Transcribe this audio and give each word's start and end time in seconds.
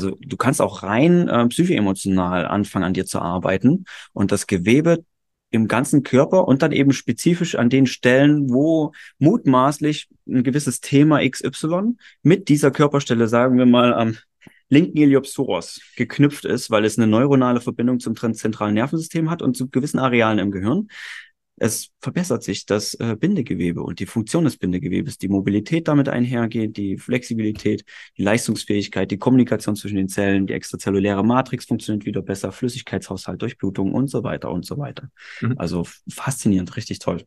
Also 0.00 0.16
du 0.18 0.36
kannst 0.38 0.62
auch 0.62 0.82
rein 0.82 1.28
äh, 1.28 1.46
psychoemotional 1.48 2.46
anfangen, 2.46 2.86
an 2.86 2.94
dir 2.94 3.04
zu 3.04 3.20
arbeiten 3.20 3.84
und 4.14 4.32
das 4.32 4.46
Gewebe 4.46 5.04
im 5.50 5.68
ganzen 5.68 6.02
Körper 6.02 6.48
und 6.48 6.62
dann 6.62 6.72
eben 6.72 6.92
spezifisch 6.92 7.56
an 7.56 7.68
den 7.68 7.86
Stellen, 7.86 8.48
wo 8.50 8.92
mutmaßlich 9.18 10.08
ein 10.26 10.42
gewisses 10.42 10.80
Thema 10.80 11.20
XY 11.28 11.96
mit 12.22 12.48
dieser 12.48 12.70
Körperstelle, 12.70 13.28
sagen 13.28 13.58
wir 13.58 13.66
mal, 13.66 13.92
am 13.92 14.16
linken 14.70 14.96
Iliopsoros 14.96 15.82
geknüpft 15.96 16.46
ist, 16.46 16.70
weil 16.70 16.86
es 16.86 16.96
eine 16.96 17.08
neuronale 17.08 17.60
Verbindung 17.60 18.00
zum 18.00 18.16
zentralen 18.16 18.74
Nervensystem 18.74 19.28
hat 19.28 19.42
und 19.42 19.54
zu 19.54 19.68
gewissen 19.68 19.98
Arealen 19.98 20.38
im 20.38 20.50
Gehirn 20.50 20.88
es 21.60 21.90
verbessert 22.00 22.42
sich 22.42 22.64
das 22.64 22.94
äh, 22.94 23.16
Bindegewebe 23.20 23.82
und 23.82 24.00
die 24.00 24.06
Funktion 24.06 24.44
des 24.44 24.56
Bindegewebes, 24.56 25.18
die 25.18 25.28
Mobilität 25.28 25.88
damit 25.88 26.08
einhergeht, 26.08 26.78
die 26.78 26.96
Flexibilität, 26.96 27.84
die 28.16 28.22
Leistungsfähigkeit, 28.22 29.10
die 29.10 29.18
Kommunikation 29.18 29.76
zwischen 29.76 29.96
den 29.96 30.08
Zellen, 30.08 30.46
die 30.46 30.54
extrazelluläre 30.54 31.22
Matrix 31.22 31.66
funktioniert 31.66 32.06
wieder 32.06 32.22
besser, 32.22 32.50
Flüssigkeitshaushalt, 32.50 33.42
Durchblutung 33.42 33.92
und 33.92 34.08
so 34.08 34.24
weiter 34.24 34.50
und 34.50 34.64
so 34.64 34.78
weiter. 34.78 35.10
Mhm. 35.42 35.54
Also 35.58 35.86
faszinierend, 36.08 36.74
richtig 36.76 36.98
toll. 36.98 37.24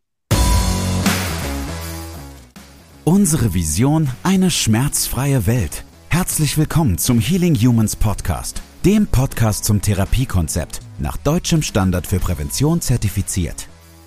Unsere 3.05 3.53
Vision, 3.53 4.09
eine 4.23 4.49
schmerzfreie 4.49 5.45
Welt. 5.45 5.83
Herzlich 6.09 6.57
willkommen 6.57 6.97
zum 6.97 7.19
Healing 7.19 7.53
Humans 7.55 7.95
Podcast, 7.95 8.63
dem 8.83 9.05
Podcast 9.05 9.65
zum 9.65 9.81
Therapiekonzept, 9.81 10.79
nach 10.97 11.17
deutschem 11.17 11.61
Standard 11.61 12.07
für 12.07 12.19
Prävention 12.19 12.81
zertifiziert. 12.81 13.67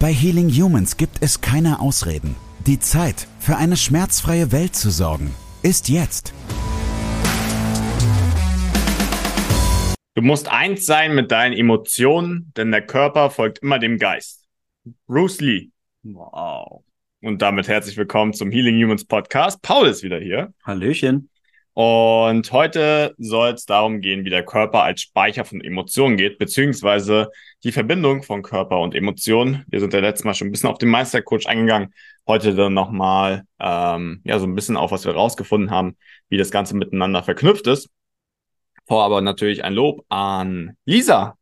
Bei 0.00 0.12
Healing 0.12 0.48
Humans 0.48 0.96
gibt 0.96 1.22
es 1.22 1.40
keine 1.40 1.80
Ausreden. 1.80 2.36
Die 2.68 2.78
Zeit, 2.78 3.26
für 3.40 3.56
eine 3.56 3.76
schmerzfreie 3.76 4.52
Welt 4.52 4.76
zu 4.76 4.90
sorgen, 4.90 5.34
ist 5.64 5.88
jetzt. 5.88 6.32
Du 10.14 10.22
musst 10.22 10.46
eins 10.52 10.86
sein 10.86 11.16
mit 11.16 11.32
deinen 11.32 11.52
Emotionen, 11.52 12.52
denn 12.56 12.70
der 12.70 12.86
Körper 12.86 13.30
folgt 13.30 13.58
immer 13.58 13.80
dem 13.80 13.98
Geist. 13.98 14.44
Bruce 15.08 15.40
Lee. 15.40 15.70
Wow. 16.04 16.84
Und 17.20 17.42
damit 17.42 17.66
herzlich 17.66 17.96
willkommen 17.96 18.34
zum 18.34 18.52
Healing 18.52 18.80
Humans 18.80 19.04
Podcast. 19.04 19.60
Paul 19.62 19.88
ist 19.88 20.04
wieder 20.04 20.20
hier. 20.20 20.54
Hallöchen. 20.62 21.28
Und 21.80 22.50
heute 22.50 23.14
soll 23.18 23.50
es 23.50 23.64
darum 23.64 24.00
gehen, 24.00 24.24
wie 24.24 24.30
der 24.30 24.44
Körper 24.44 24.82
als 24.82 25.02
Speicher 25.02 25.44
von 25.44 25.60
Emotionen 25.60 26.16
geht, 26.16 26.36
beziehungsweise 26.36 27.30
die 27.62 27.70
Verbindung 27.70 28.24
von 28.24 28.42
Körper 28.42 28.80
und 28.80 28.96
Emotionen. 28.96 29.64
Wir 29.68 29.78
sind 29.78 29.94
ja 29.94 30.00
letztes 30.00 30.24
Mal 30.24 30.34
schon 30.34 30.48
ein 30.48 30.50
bisschen 30.50 30.70
auf 30.70 30.78
den 30.78 30.88
Meistercoach 30.88 31.46
eingegangen. 31.46 31.94
Heute 32.26 32.56
dann 32.56 32.74
nochmal 32.74 33.44
ähm, 33.60 34.22
ja, 34.24 34.40
so 34.40 34.46
ein 34.46 34.56
bisschen 34.56 34.76
auf, 34.76 34.90
was 34.90 35.04
wir 35.04 35.12
rausgefunden 35.12 35.70
haben, 35.70 35.96
wie 36.28 36.36
das 36.36 36.50
Ganze 36.50 36.74
miteinander 36.74 37.22
verknüpft 37.22 37.68
ist. 37.68 37.88
Vor 38.88 39.04
aber 39.04 39.20
natürlich 39.20 39.62
ein 39.62 39.74
Lob 39.74 40.04
an 40.08 40.76
Lisa. 40.84 41.36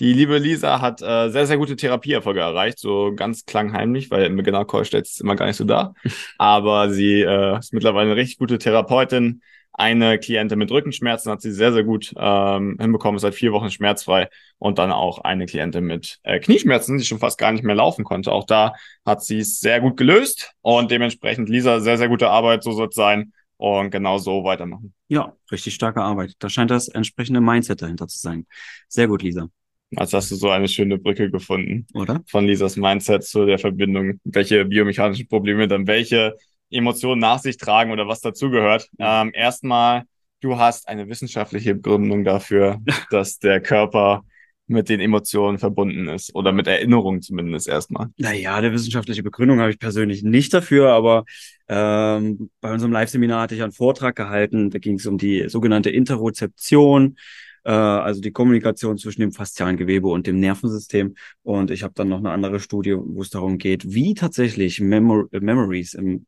Die 0.00 0.12
liebe 0.12 0.36
Lisa 0.36 0.82
hat 0.82 1.00
äh, 1.00 1.30
sehr, 1.30 1.46
sehr 1.46 1.56
gute 1.56 1.76
Therapieerfolge 1.76 2.40
erreicht, 2.40 2.78
so 2.78 3.14
ganz 3.16 3.46
klangheimlich, 3.46 4.10
weil 4.10 4.24
im 4.24 4.36
Beginner-Call 4.36 4.84
stellt 4.84 5.06
es 5.06 5.20
immer 5.20 5.34
gar 5.34 5.46
nicht 5.46 5.56
so 5.56 5.64
da. 5.64 5.94
Aber 6.36 6.90
sie 6.90 7.22
äh, 7.22 7.58
ist 7.58 7.72
mittlerweile 7.72 8.10
eine 8.10 8.20
richtig 8.20 8.36
gute 8.36 8.58
Therapeutin, 8.58 9.40
eine 9.72 10.18
Klientin 10.18 10.58
mit 10.58 10.70
Rückenschmerzen 10.70 11.32
hat 11.32 11.40
sie 11.40 11.52
sehr, 11.52 11.72
sehr 11.72 11.84
gut 11.84 12.12
ähm, 12.16 12.76
hinbekommen, 12.78 13.16
ist 13.16 13.22
seit 13.22 13.34
vier 13.34 13.52
Wochen 13.52 13.70
schmerzfrei. 13.70 14.28
Und 14.58 14.78
dann 14.78 14.92
auch 14.92 15.18
eine 15.18 15.46
Klientin 15.46 15.84
mit 15.84 16.20
äh, 16.22 16.38
Knieschmerzen, 16.38 16.98
die 16.98 17.04
schon 17.04 17.18
fast 17.18 17.38
gar 17.38 17.52
nicht 17.52 17.64
mehr 17.64 17.74
laufen 17.74 18.04
konnte. 18.04 18.32
Auch 18.32 18.44
da 18.44 18.74
hat 19.04 19.24
sie 19.24 19.38
es 19.38 19.60
sehr 19.60 19.80
gut 19.80 19.96
gelöst. 19.96 20.52
Und 20.60 20.90
dementsprechend, 20.90 21.48
Lisa, 21.48 21.80
sehr, 21.80 21.98
sehr 21.98 22.08
gute 22.08 22.28
Arbeit, 22.28 22.62
so 22.62 22.72
soll 22.72 22.88
es 22.88 22.94
sein. 22.94 23.32
Und 23.56 23.90
genau 23.90 24.18
so 24.18 24.44
weitermachen. 24.44 24.92
Ja, 25.08 25.36
richtig 25.50 25.74
starke 25.74 26.02
Arbeit. 26.02 26.34
Da 26.40 26.48
scheint 26.48 26.70
das 26.70 26.88
entsprechende 26.88 27.40
Mindset 27.40 27.80
dahinter 27.80 28.08
zu 28.08 28.18
sein. 28.18 28.46
Sehr 28.88 29.06
gut, 29.06 29.22
Lisa. 29.22 29.48
Also 29.96 30.16
hast 30.16 30.30
du 30.30 30.36
so 30.36 30.50
eine 30.50 30.68
schöne 30.68 30.98
Brücke 30.98 31.30
gefunden. 31.30 31.86
Oder? 31.94 32.22
Von 32.26 32.46
Lisas 32.46 32.76
Mindset 32.76 33.24
zu 33.24 33.44
der 33.46 33.58
Verbindung, 33.58 34.20
welche 34.24 34.64
biomechanischen 34.64 35.28
Probleme 35.28 35.68
dann 35.68 35.86
welche 35.86 36.34
Emotionen 36.72 37.20
nach 37.20 37.38
sich 37.38 37.56
tragen 37.56 37.92
oder 37.92 38.08
was 38.08 38.20
dazugehört. 38.20 38.88
Ähm, 38.98 39.30
erstmal, 39.34 40.04
du 40.40 40.58
hast 40.58 40.88
eine 40.88 41.08
wissenschaftliche 41.08 41.74
Begründung 41.74 42.24
dafür, 42.24 42.80
dass 43.10 43.38
der 43.38 43.60
Körper 43.60 44.24
mit 44.66 44.88
den 44.88 45.00
Emotionen 45.00 45.58
verbunden 45.58 46.08
ist 46.08 46.34
oder 46.34 46.52
mit 46.52 46.66
Erinnerungen 46.66 47.20
zumindest 47.20 47.68
erstmal. 47.68 48.08
Naja, 48.16 48.56
eine 48.56 48.72
wissenschaftliche 48.72 49.22
Begründung 49.22 49.60
habe 49.60 49.70
ich 49.70 49.78
persönlich 49.78 50.22
nicht 50.22 50.54
dafür, 50.54 50.92
aber 50.92 51.24
ähm, 51.68 52.50
bei 52.60 52.72
unserem 52.72 52.92
Live-Seminar 52.92 53.42
hatte 53.42 53.54
ich 53.54 53.62
einen 53.62 53.72
Vortrag 53.72 54.16
gehalten, 54.16 54.70
da 54.70 54.78
ging 54.78 54.96
es 54.96 55.06
um 55.06 55.18
die 55.18 55.48
sogenannte 55.48 55.90
Interozeption 55.90 57.16
äh, 57.64 57.70
also 57.70 58.20
die 58.20 58.32
Kommunikation 58.32 58.98
zwischen 58.98 59.20
dem 59.20 59.32
faszialen 59.32 59.76
Gewebe 59.76 60.08
und 60.08 60.26
dem 60.26 60.40
Nervensystem. 60.40 61.14
Und 61.42 61.70
ich 61.70 61.82
habe 61.82 61.94
dann 61.94 62.08
noch 62.08 62.18
eine 62.18 62.30
andere 62.30 62.60
Studie, 62.60 62.96
wo 62.96 63.22
es 63.22 63.30
darum 63.30 63.58
geht, 63.58 63.92
wie 63.92 64.14
tatsächlich 64.14 64.80
Memor 64.80 65.26
Memories 65.32 65.94
im, 65.94 66.26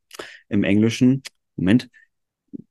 im 0.49 0.65
Englischen, 0.65 1.23
Moment, 1.57 1.89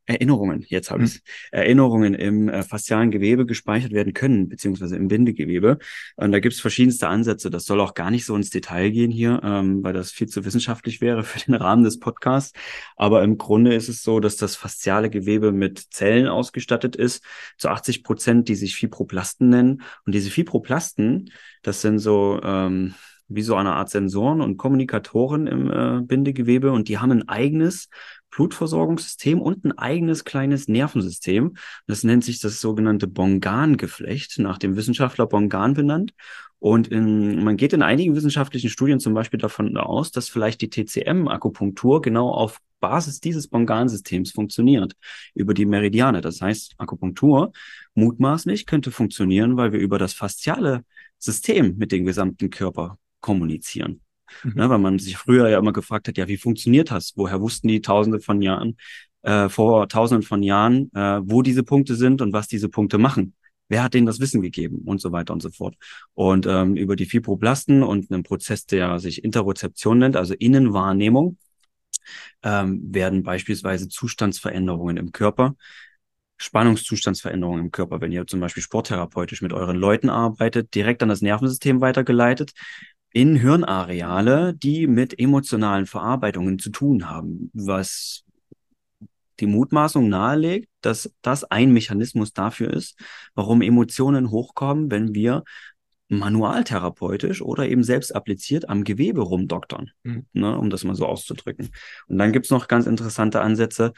Erinnerungen, 0.05 0.65
jetzt 0.67 0.91
habe 0.91 1.05
ich 1.05 1.13
hm. 1.13 1.21
Erinnerungen 1.51 2.13
im 2.13 2.49
äh, 2.49 2.63
faszialen 2.63 3.09
Gewebe 3.09 3.45
gespeichert 3.45 3.93
werden 3.93 4.13
können, 4.13 4.49
beziehungsweise 4.49 4.97
im 4.97 5.07
Bindegewebe. 5.07 5.77
Und 6.17 6.31
da 6.33 6.39
gibt 6.39 6.55
es 6.55 6.61
verschiedenste 6.61 7.07
Ansätze. 7.07 7.49
Das 7.49 7.65
soll 7.65 7.79
auch 7.79 7.93
gar 7.93 8.11
nicht 8.11 8.25
so 8.25 8.35
ins 8.35 8.49
Detail 8.49 8.89
gehen 8.91 9.11
hier, 9.11 9.39
ähm, 9.43 9.81
weil 9.83 9.93
das 9.93 10.11
viel 10.11 10.27
zu 10.27 10.43
wissenschaftlich 10.43 10.99
wäre 10.99 11.23
für 11.23 11.39
den 11.39 11.55
Rahmen 11.55 11.83
des 11.83 11.99
Podcasts. 11.99 12.51
Aber 12.97 13.23
im 13.23 13.37
Grunde 13.37 13.73
ist 13.73 13.87
es 13.87 14.03
so, 14.03 14.19
dass 14.19 14.35
das 14.35 14.55
fasziale 14.57 15.09
Gewebe 15.09 15.53
mit 15.53 15.79
Zellen 15.93 16.27
ausgestattet 16.27 16.95
ist, 16.97 17.23
zu 17.57 17.69
80 17.69 18.03
Prozent, 18.03 18.49
die 18.49 18.55
sich 18.55 18.75
Fibroplasten 18.75 19.49
nennen. 19.49 19.83
Und 20.05 20.13
diese 20.13 20.29
Fibroplasten, 20.29 21.31
das 21.61 21.81
sind 21.81 21.99
so 21.99 22.41
ähm, 22.43 22.93
wie 23.27 23.41
so 23.41 23.55
eine 23.55 23.73
Art 23.73 23.89
Sensoren 23.89 24.41
und 24.41 24.57
Kommunikatoren 24.57 25.47
im 25.47 25.71
äh, 25.71 26.01
Bindegewebe 26.01 26.71
und 26.71 26.87
die 26.87 26.97
haben 26.97 27.11
ein 27.11 27.29
eigenes 27.29 27.89
Blutversorgungssystem 28.35 29.41
und 29.41 29.65
ein 29.65 29.77
eigenes 29.77 30.23
kleines 30.23 30.67
Nervensystem. 30.67 31.55
Das 31.87 32.03
nennt 32.03 32.23
sich 32.23 32.39
das 32.39 32.61
sogenannte 32.61 33.07
Bongan-Geflecht, 33.07 34.39
nach 34.39 34.57
dem 34.57 34.75
Wissenschaftler 34.75 35.27
Bongan 35.27 35.73
benannt. 35.73 36.13
Und 36.59 36.87
in, 36.87 37.43
man 37.43 37.57
geht 37.57 37.73
in 37.73 37.81
einigen 37.81 38.15
wissenschaftlichen 38.15 38.69
Studien 38.69 38.99
zum 38.99 39.13
Beispiel 39.13 39.39
davon 39.39 39.75
aus, 39.77 40.11
dass 40.11 40.29
vielleicht 40.29 40.61
die 40.61 40.69
TCM-Akupunktur 40.69 42.01
genau 42.01 42.29
auf 42.29 42.59
Basis 42.79 43.19
dieses 43.19 43.47
Bongan-Systems 43.47 44.31
funktioniert, 44.31 44.93
über 45.33 45.53
die 45.53 45.65
Meridiane. 45.65 46.21
Das 46.21 46.41
heißt, 46.41 46.75
Akupunktur 46.77 47.51
mutmaßlich 47.95 48.65
könnte 48.65 48.91
funktionieren, 48.91 49.57
weil 49.57 49.71
wir 49.71 49.79
über 49.79 49.99
das 49.99 50.13
fasziale 50.13 50.83
System 51.17 51.77
mit 51.77 51.91
dem 51.91 52.05
gesamten 52.05 52.49
Körper 52.49 52.97
kommunizieren. 53.21 54.02
Mhm. 54.43 54.53
Ne, 54.55 54.69
weil 54.69 54.79
man 54.79 54.99
sich 54.99 55.17
früher 55.17 55.49
ja 55.49 55.59
immer 55.59 55.73
gefragt 55.73 56.07
hat, 56.07 56.17
ja, 56.17 56.27
wie 56.27 56.37
funktioniert 56.37 56.91
das? 56.91 57.13
Woher 57.15 57.41
wussten 57.41 57.67
die 57.67 57.81
Tausende 57.81 58.19
von 58.19 58.41
Jahren, 58.41 58.77
äh, 59.21 59.49
vor 59.49 59.87
Tausenden 59.87 60.23
von 60.23 60.43
Jahren, 60.43 60.91
äh, 60.93 61.21
wo 61.23 61.41
diese 61.41 61.63
Punkte 61.63 61.95
sind 61.95 62.21
und 62.21 62.33
was 62.33 62.47
diese 62.47 62.69
Punkte 62.69 62.97
machen? 62.97 63.35
Wer 63.69 63.83
hat 63.83 63.93
denen 63.93 64.05
das 64.05 64.19
Wissen 64.19 64.41
gegeben 64.41 64.81
und 64.85 65.01
so 65.01 65.11
weiter 65.11 65.33
und 65.33 65.41
so 65.41 65.49
fort. 65.49 65.75
Und 66.13 66.45
ähm, 66.45 66.75
über 66.75 66.95
die 66.95 67.05
Fibroblasten 67.05 67.81
und 67.81 68.11
einen 68.11 68.23
Prozess, 68.23 68.65
der 68.65 68.99
sich 68.99 69.23
Interozeption 69.23 69.99
nennt, 69.99 70.15
also 70.15 70.33
Innenwahrnehmung, 70.33 71.37
ähm, 72.43 72.81
werden 72.93 73.23
beispielsweise 73.23 73.87
Zustandsveränderungen 73.87 74.97
im 74.97 75.11
Körper 75.11 75.55
Spannungszustandsveränderungen 76.37 77.65
im 77.65 77.71
Körper, 77.71 78.01
wenn 78.01 78.11
ihr 78.11 78.27
zum 78.27 78.39
Beispiel 78.39 78.63
sporttherapeutisch 78.63 79.41
mit 79.41 79.53
euren 79.53 79.77
Leuten 79.77 80.09
arbeitet, 80.09 80.75
direkt 80.75 81.01
an 81.01 81.09
das 81.09 81.21
Nervensystem 81.21 81.79
weitergeleitet, 81.79 82.51
in 83.13 83.35
Hirnareale, 83.35 84.55
die 84.55 84.87
mit 84.87 85.17
emotionalen 85.19 85.85
Verarbeitungen 85.85 86.59
zu 86.59 86.71
tun 86.71 87.09
haben, 87.09 87.51
was 87.53 88.23
die 89.39 89.45
Mutmaßung 89.45 90.09
nahelegt, 90.09 90.69
dass 90.81 91.13
das 91.21 91.43
ein 91.43 91.71
Mechanismus 91.71 92.33
dafür 92.33 92.71
ist, 92.73 92.99
warum 93.35 93.61
Emotionen 93.61 94.31
hochkommen, 94.31 94.91
wenn 94.91 95.13
wir 95.13 95.43
manualtherapeutisch 96.09 97.41
oder 97.41 97.67
eben 97.67 97.83
selbst 97.83 98.15
appliziert 98.15 98.69
am 98.69 98.83
Gewebe 98.83 99.21
rumdoktern, 99.21 99.91
mhm. 100.03 100.25
ne, 100.33 100.57
um 100.57 100.69
das 100.69 100.83
mal 100.83 100.95
so 100.95 101.05
auszudrücken. 101.05 101.69
Und 102.07 102.17
dann 102.17 102.31
gibt's 102.31 102.49
noch 102.49 102.67
ganz 102.67 102.85
interessante 102.85 103.41
Ansätze, 103.41 103.93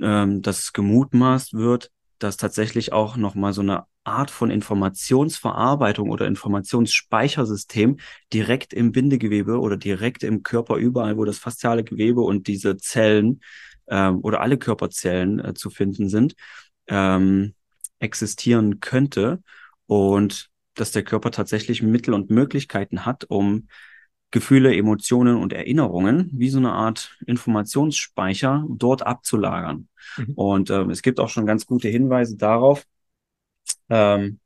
ähm, 0.00 0.42
dass 0.42 0.72
gemutmaßt 0.72 1.54
wird, 1.54 1.90
dass 2.22 2.36
tatsächlich 2.36 2.92
auch 2.92 3.16
nochmal 3.16 3.52
so 3.52 3.62
eine 3.62 3.84
Art 4.04 4.30
von 4.30 4.50
Informationsverarbeitung 4.50 6.10
oder 6.10 6.26
Informationsspeichersystem 6.26 7.98
direkt 8.32 8.72
im 8.72 8.92
Bindegewebe 8.92 9.58
oder 9.58 9.76
direkt 9.76 10.22
im 10.22 10.42
Körper 10.42 10.76
überall, 10.76 11.16
wo 11.16 11.24
das 11.24 11.38
fasziale 11.38 11.84
Gewebe 11.84 12.20
und 12.20 12.46
diese 12.46 12.76
Zellen 12.76 13.40
ähm, 13.88 14.20
oder 14.22 14.40
alle 14.40 14.58
Körperzellen 14.58 15.38
äh, 15.40 15.54
zu 15.54 15.70
finden 15.70 16.08
sind, 16.08 16.34
ähm, 16.86 17.54
existieren 17.98 18.80
könnte 18.80 19.42
und 19.86 20.48
dass 20.74 20.92
der 20.92 21.02
Körper 21.02 21.30
tatsächlich 21.30 21.82
Mittel 21.82 22.14
und 22.14 22.30
Möglichkeiten 22.30 23.04
hat, 23.04 23.24
um 23.28 23.68
Gefühle, 24.30 24.76
Emotionen 24.76 25.36
und 25.36 25.52
Erinnerungen 25.52 26.30
wie 26.32 26.50
so 26.50 26.58
eine 26.58 26.72
Art 26.72 27.16
Informationsspeicher 27.26 28.64
dort 28.68 29.06
abzulagern. 29.06 29.88
Mhm. 30.16 30.34
Und 30.34 30.70
ähm, 30.70 30.90
es 30.90 31.02
gibt 31.02 31.18
auch 31.20 31.28
schon 31.28 31.46
ganz 31.46 31.66
gute 31.66 31.88
Hinweise 31.88 32.36
darauf. 32.36 32.86
Ähm, 33.88 34.38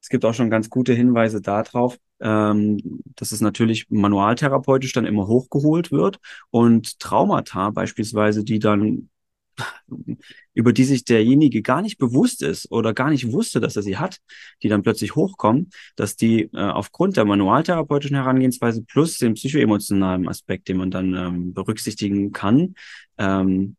es 0.00 0.08
gibt 0.08 0.24
auch 0.24 0.34
schon 0.34 0.50
ganz 0.50 0.70
gute 0.70 0.94
Hinweise 0.94 1.40
darauf, 1.40 1.98
ähm, 2.20 3.02
dass 3.16 3.32
es 3.32 3.40
natürlich 3.40 3.90
manualtherapeutisch 3.90 4.92
dann 4.92 5.04
immer 5.04 5.26
hochgeholt 5.26 5.90
wird 5.90 6.18
und 6.50 6.98
Traumata 7.00 7.70
beispielsweise, 7.70 8.44
die 8.44 8.58
dann 8.58 9.10
über 10.54 10.72
die 10.72 10.84
sich 10.84 11.04
derjenige 11.04 11.62
gar 11.62 11.82
nicht 11.82 11.98
bewusst 11.98 12.42
ist 12.42 12.70
oder 12.70 12.92
gar 12.92 13.10
nicht 13.10 13.32
wusste, 13.32 13.60
dass 13.60 13.76
er 13.76 13.82
sie 13.82 13.96
hat, 13.96 14.18
die 14.62 14.68
dann 14.68 14.82
plötzlich 14.82 15.14
hochkommen, 15.14 15.70
dass 15.96 16.16
die 16.16 16.50
äh, 16.52 16.58
aufgrund 16.58 17.16
der 17.16 17.24
manualtherapeutischen 17.24 18.16
Herangehensweise 18.16 18.82
plus 18.82 19.18
dem 19.18 19.34
psychoemotionalen 19.34 20.28
Aspekt, 20.28 20.68
den 20.68 20.76
man 20.76 20.90
dann 20.90 21.14
ähm, 21.14 21.54
berücksichtigen 21.54 22.32
kann, 22.32 22.74
ähm, 23.18 23.76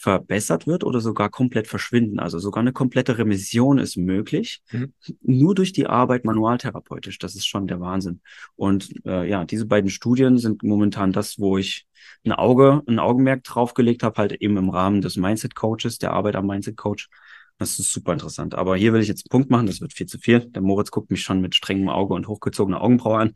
verbessert 0.00 0.66
wird 0.66 0.82
oder 0.82 1.00
sogar 1.00 1.28
komplett 1.28 1.66
verschwinden. 1.66 2.20
Also 2.20 2.38
sogar 2.38 2.62
eine 2.62 2.72
komplette 2.72 3.18
Remission 3.18 3.76
ist 3.76 3.98
möglich, 3.98 4.62
mhm. 4.72 4.94
nur 5.20 5.54
durch 5.54 5.74
die 5.74 5.86
Arbeit 5.86 6.24
manualtherapeutisch. 6.24 7.18
Das 7.18 7.34
ist 7.34 7.46
schon 7.46 7.66
der 7.66 7.80
Wahnsinn. 7.80 8.22
Und 8.56 8.88
äh, 9.04 9.28
ja, 9.28 9.44
diese 9.44 9.66
beiden 9.66 9.90
Studien 9.90 10.38
sind 10.38 10.62
momentan 10.62 11.12
das, 11.12 11.38
wo 11.38 11.58
ich 11.58 11.86
ein 12.24 12.32
Auge, 12.32 12.82
ein 12.88 12.98
Augenmerk 12.98 13.44
draufgelegt 13.44 14.02
habe, 14.02 14.16
halt 14.16 14.32
eben 14.32 14.56
im 14.56 14.70
Rahmen 14.70 15.02
des 15.02 15.16
Mindset 15.16 15.54
Coaches, 15.54 15.98
der 15.98 16.14
Arbeit 16.14 16.34
am 16.34 16.46
Mindset 16.46 16.78
Coach. 16.78 17.10
Das 17.58 17.78
ist 17.78 17.92
super 17.92 18.14
interessant. 18.14 18.54
Aber 18.54 18.76
hier 18.76 18.94
will 18.94 19.02
ich 19.02 19.08
jetzt 19.08 19.26
einen 19.26 19.38
Punkt 19.38 19.50
machen, 19.50 19.66
das 19.66 19.82
wird 19.82 19.92
viel 19.92 20.06
zu 20.06 20.18
viel. 20.18 20.46
Der 20.46 20.62
Moritz 20.62 20.90
guckt 20.90 21.10
mich 21.10 21.20
schon 21.20 21.42
mit 21.42 21.54
strengem 21.54 21.90
Auge 21.90 22.14
und 22.14 22.26
hochgezogener 22.26 22.80
Augenbraue 22.80 23.18
an. 23.18 23.34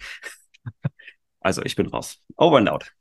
also 1.40 1.62
ich 1.62 1.76
bin 1.76 1.88
raus. 1.88 2.22
Over 2.38 2.56
and 2.56 2.70
out. 2.70 2.94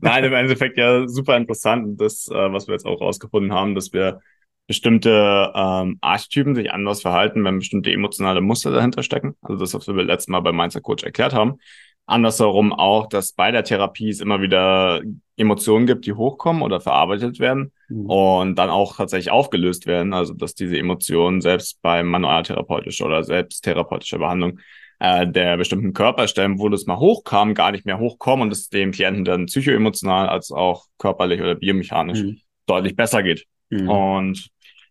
Nein, 0.00 0.24
im 0.24 0.32
Endeffekt 0.32 0.78
ja 0.78 1.08
super 1.08 1.36
interessant. 1.36 1.84
Und 1.86 2.00
das, 2.00 2.28
äh, 2.28 2.52
was 2.52 2.66
wir 2.66 2.74
jetzt 2.74 2.86
auch 2.86 3.00
rausgefunden 3.00 3.52
haben, 3.52 3.74
dass 3.74 3.92
wir 3.92 4.20
bestimmte 4.66 5.50
ähm, 5.54 5.98
Archetypen 6.00 6.54
sich 6.54 6.70
anders 6.70 7.02
verhalten, 7.02 7.42
wenn 7.44 7.58
bestimmte 7.58 7.90
emotionale 7.90 8.40
Muster 8.40 8.70
dahinter 8.70 9.02
stecken. 9.02 9.34
Also 9.42 9.58
das, 9.58 9.74
was 9.74 9.88
wir 9.88 9.94
letztes 10.04 10.28
Mal 10.28 10.40
beim 10.40 10.56
Mindset 10.56 10.84
Coach 10.84 11.02
erklärt 11.02 11.34
haben. 11.34 11.58
Andersherum 12.06 12.72
auch, 12.72 13.08
dass 13.08 13.32
bei 13.32 13.50
der 13.50 13.64
Therapie 13.64 14.10
es 14.10 14.20
immer 14.20 14.40
wieder 14.40 15.00
Emotionen 15.36 15.86
gibt, 15.86 16.06
die 16.06 16.12
hochkommen 16.12 16.62
oder 16.62 16.80
verarbeitet 16.80 17.38
werden 17.38 17.72
mhm. 17.88 18.06
und 18.06 18.54
dann 18.56 18.70
auch 18.70 18.96
tatsächlich 18.96 19.30
aufgelöst 19.30 19.86
werden. 19.86 20.12
Also 20.12 20.34
dass 20.34 20.54
diese 20.54 20.76
Emotionen 20.76 21.40
selbst 21.40 21.80
bei 21.82 22.02
manualtherapeutischer 22.02 23.06
oder 23.06 23.22
selbsttherapeutischer 23.22 24.18
Behandlung 24.18 24.60
äh, 25.00 25.26
der 25.26 25.56
bestimmten 25.56 25.92
Körperstellen, 25.92 26.58
wo 26.58 26.68
das 26.68 26.86
mal 26.86 26.98
hochkam, 26.98 27.54
gar 27.54 27.72
nicht 27.72 27.86
mehr 27.86 27.98
hochkommen 27.98 28.46
und 28.46 28.52
es 28.52 28.68
dem 28.68 28.92
Klienten 28.92 29.24
dann 29.24 29.46
psychoemotional 29.46 30.28
als 30.28 30.52
auch 30.52 30.84
körperlich 30.98 31.40
oder 31.40 31.54
biomechanisch 31.54 32.20
mhm. 32.20 32.40
deutlich 32.66 32.94
besser 32.94 33.22
geht. 33.22 33.46
Mhm. 33.70 33.88
Und 33.88 34.50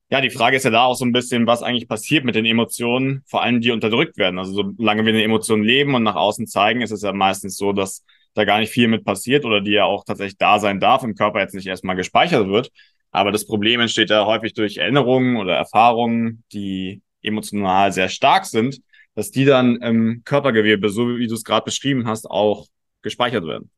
ja, 0.09 0.19
die 0.21 0.31
Frage 0.31 0.57
ist 0.57 0.63
ja 0.63 0.71
da 0.71 0.85
auch 0.85 0.95
so 0.95 1.05
ein 1.05 1.11
bisschen, 1.11 1.45
was 1.45 1.61
eigentlich 1.61 1.87
passiert 1.87 2.25
mit 2.25 2.33
den 2.33 2.45
Emotionen, 2.45 3.23
vor 3.27 3.43
allem 3.43 3.61
die 3.61 3.69
unterdrückt 3.69 4.17
werden. 4.17 4.39
Also 4.39 4.73
solange 4.75 5.03
wir 5.03 5.09
in 5.09 5.17
den 5.17 5.25
Emotionen 5.25 5.63
leben 5.63 5.93
und 5.93 6.01
nach 6.01 6.15
außen 6.15 6.47
zeigen, 6.47 6.81
ist 6.81 6.91
es 6.91 7.03
ja 7.03 7.13
meistens 7.13 7.55
so, 7.55 7.71
dass 7.71 8.03
da 8.33 8.45
gar 8.45 8.59
nicht 8.59 8.71
viel 8.71 8.87
mit 8.87 9.05
passiert 9.05 9.45
oder 9.45 9.61
die 9.61 9.71
ja 9.71 9.85
auch 9.85 10.03
tatsächlich 10.05 10.37
da 10.37 10.57
sein 10.57 10.79
darf, 10.79 11.03
im 11.03 11.13
Körper 11.13 11.39
jetzt 11.39 11.53
nicht 11.53 11.67
erstmal 11.67 11.95
gespeichert 11.95 12.47
wird. 12.47 12.71
Aber 13.11 13.31
das 13.31 13.45
Problem 13.45 13.79
entsteht 13.79 14.09
ja 14.09 14.25
häufig 14.25 14.53
durch 14.55 14.77
Erinnerungen 14.77 15.37
oder 15.37 15.55
Erfahrungen, 15.55 16.43
die 16.51 17.01
emotional 17.21 17.91
sehr 17.91 18.09
stark 18.09 18.45
sind, 18.45 18.81
dass 19.15 19.31
die 19.31 19.45
dann 19.45 19.77
im 19.81 20.21
Körpergewebe, 20.25 20.89
so 20.89 21.17
wie 21.17 21.27
du 21.27 21.33
es 21.33 21.43
gerade 21.43 21.65
beschrieben 21.65 22.07
hast, 22.07 22.29
auch 22.29 22.67
gespeichert 23.01 23.45
werden. 23.45 23.69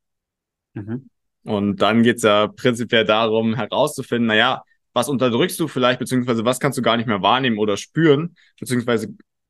Mhm. 0.73 1.09
Und 1.43 1.81
dann 1.81 2.03
geht's 2.03 2.23
ja 2.23 2.47
prinzipiell 2.47 3.05
darum, 3.05 3.55
herauszufinden, 3.55 4.27
naja, 4.27 4.63
was 4.93 5.09
unterdrückst 5.09 5.59
du 5.59 5.67
vielleicht, 5.67 5.99
beziehungsweise 5.99 6.45
was 6.45 6.59
kannst 6.59 6.77
du 6.77 6.81
gar 6.81 6.97
nicht 6.97 7.07
mehr 7.07 7.21
wahrnehmen 7.21 7.57
oder 7.57 7.77
spüren, 7.77 8.35
beziehungsweise 8.59 9.07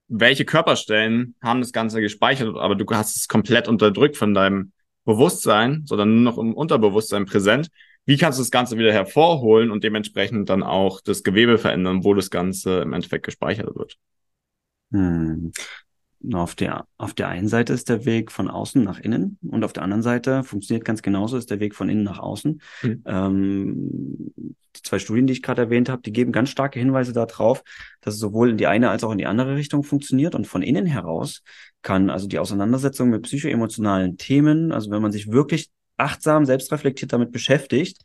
welche 0.07 0.45
Körperstellen 0.45 1.35
haben 1.41 1.61
das 1.61 1.71
Ganze 1.71 2.01
gespeichert, 2.01 2.55
aber 2.57 2.75
du 2.75 2.85
hast 2.91 3.15
es 3.15 3.27
komplett 3.27 3.67
unterdrückt 3.67 4.17
von 4.17 4.33
deinem 4.33 4.71
Bewusstsein, 5.05 5.83
sondern 5.85 6.15
nur 6.15 6.23
noch 6.23 6.37
im 6.37 6.53
Unterbewusstsein 6.53 7.25
präsent. 7.25 7.69
Wie 8.05 8.17
kannst 8.17 8.37
du 8.37 8.43
das 8.43 8.51
Ganze 8.51 8.77
wieder 8.77 8.91
hervorholen 8.91 9.71
und 9.71 9.83
dementsprechend 9.83 10.49
dann 10.49 10.63
auch 10.63 11.01
das 11.01 11.23
Gewebe 11.23 11.57
verändern, 11.57 12.03
wo 12.03 12.13
das 12.13 12.29
Ganze 12.29 12.81
im 12.81 12.93
Endeffekt 12.93 13.25
gespeichert 13.25 13.75
wird? 13.75 13.97
Hm. 14.91 15.51
Auf 16.33 16.53
der, 16.53 16.85
auf 16.97 17.15
der 17.15 17.29
einen 17.29 17.47
Seite 17.47 17.73
ist 17.73 17.89
der 17.89 18.05
Weg 18.05 18.31
von 18.31 18.47
außen 18.47 18.83
nach 18.83 18.99
innen 18.99 19.39
und 19.41 19.63
auf 19.63 19.73
der 19.73 19.81
anderen 19.81 20.03
Seite 20.03 20.43
funktioniert 20.43 20.85
ganz 20.85 21.01
genauso, 21.01 21.35
ist 21.35 21.49
der 21.49 21.59
Weg 21.59 21.73
von 21.73 21.89
innen 21.89 22.03
nach 22.03 22.19
außen. 22.19 22.61
Mhm. 22.83 23.03
Ähm, 23.07 24.33
die 24.75 24.81
zwei 24.83 24.99
Studien, 24.99 25.25
die 25.25 25.33
ich 25.33 25.41
gerade 25.41 25.63
erwähnt 25.63 25.89
habe, 25.89 26.03
die 26.03 26.13
geben 26.13 26.31
ganz 26.31 26.49
starke 26.49 26.79
Hinweise 26.79 27.11
darauf, 27.11 27.63
dass 28.01 28.13
es 28.13 28.19
sowohl 28.19 28.51
in 28.51 28.57
die 28.57 28.67
eine 28.67 28.91
als 28.91 29.03
auch 29.03 29.11
in 29.11 29.17
die 29.17 29.25
andere 29.25 29.55
Richtung 29.55 29.83
funktioniert. 29.83 30.35
Und 30.35 30.45
von 30.45 30.61
innen 30.61 30.85
heraus 30.85 31.41
kann 31.81 32.11
also 32.11 32.27
die 32.27 32.39
Auseinandersetzung 32.39 33.09
mit 33.09 33.23
psychoemotionalen 33.23 34.17
Themen, 34.17 34.71
also 34.71 34.91
wenn 34.91 35.01
man 35.01 35.11
sich 35.11 35.31
wirklich 35.31 35.71
achtsam, 35.97 36.45
selbstreflektiert 36.45 37.13
damit 37.13 37.31
beschäftigt, 37.31 37.97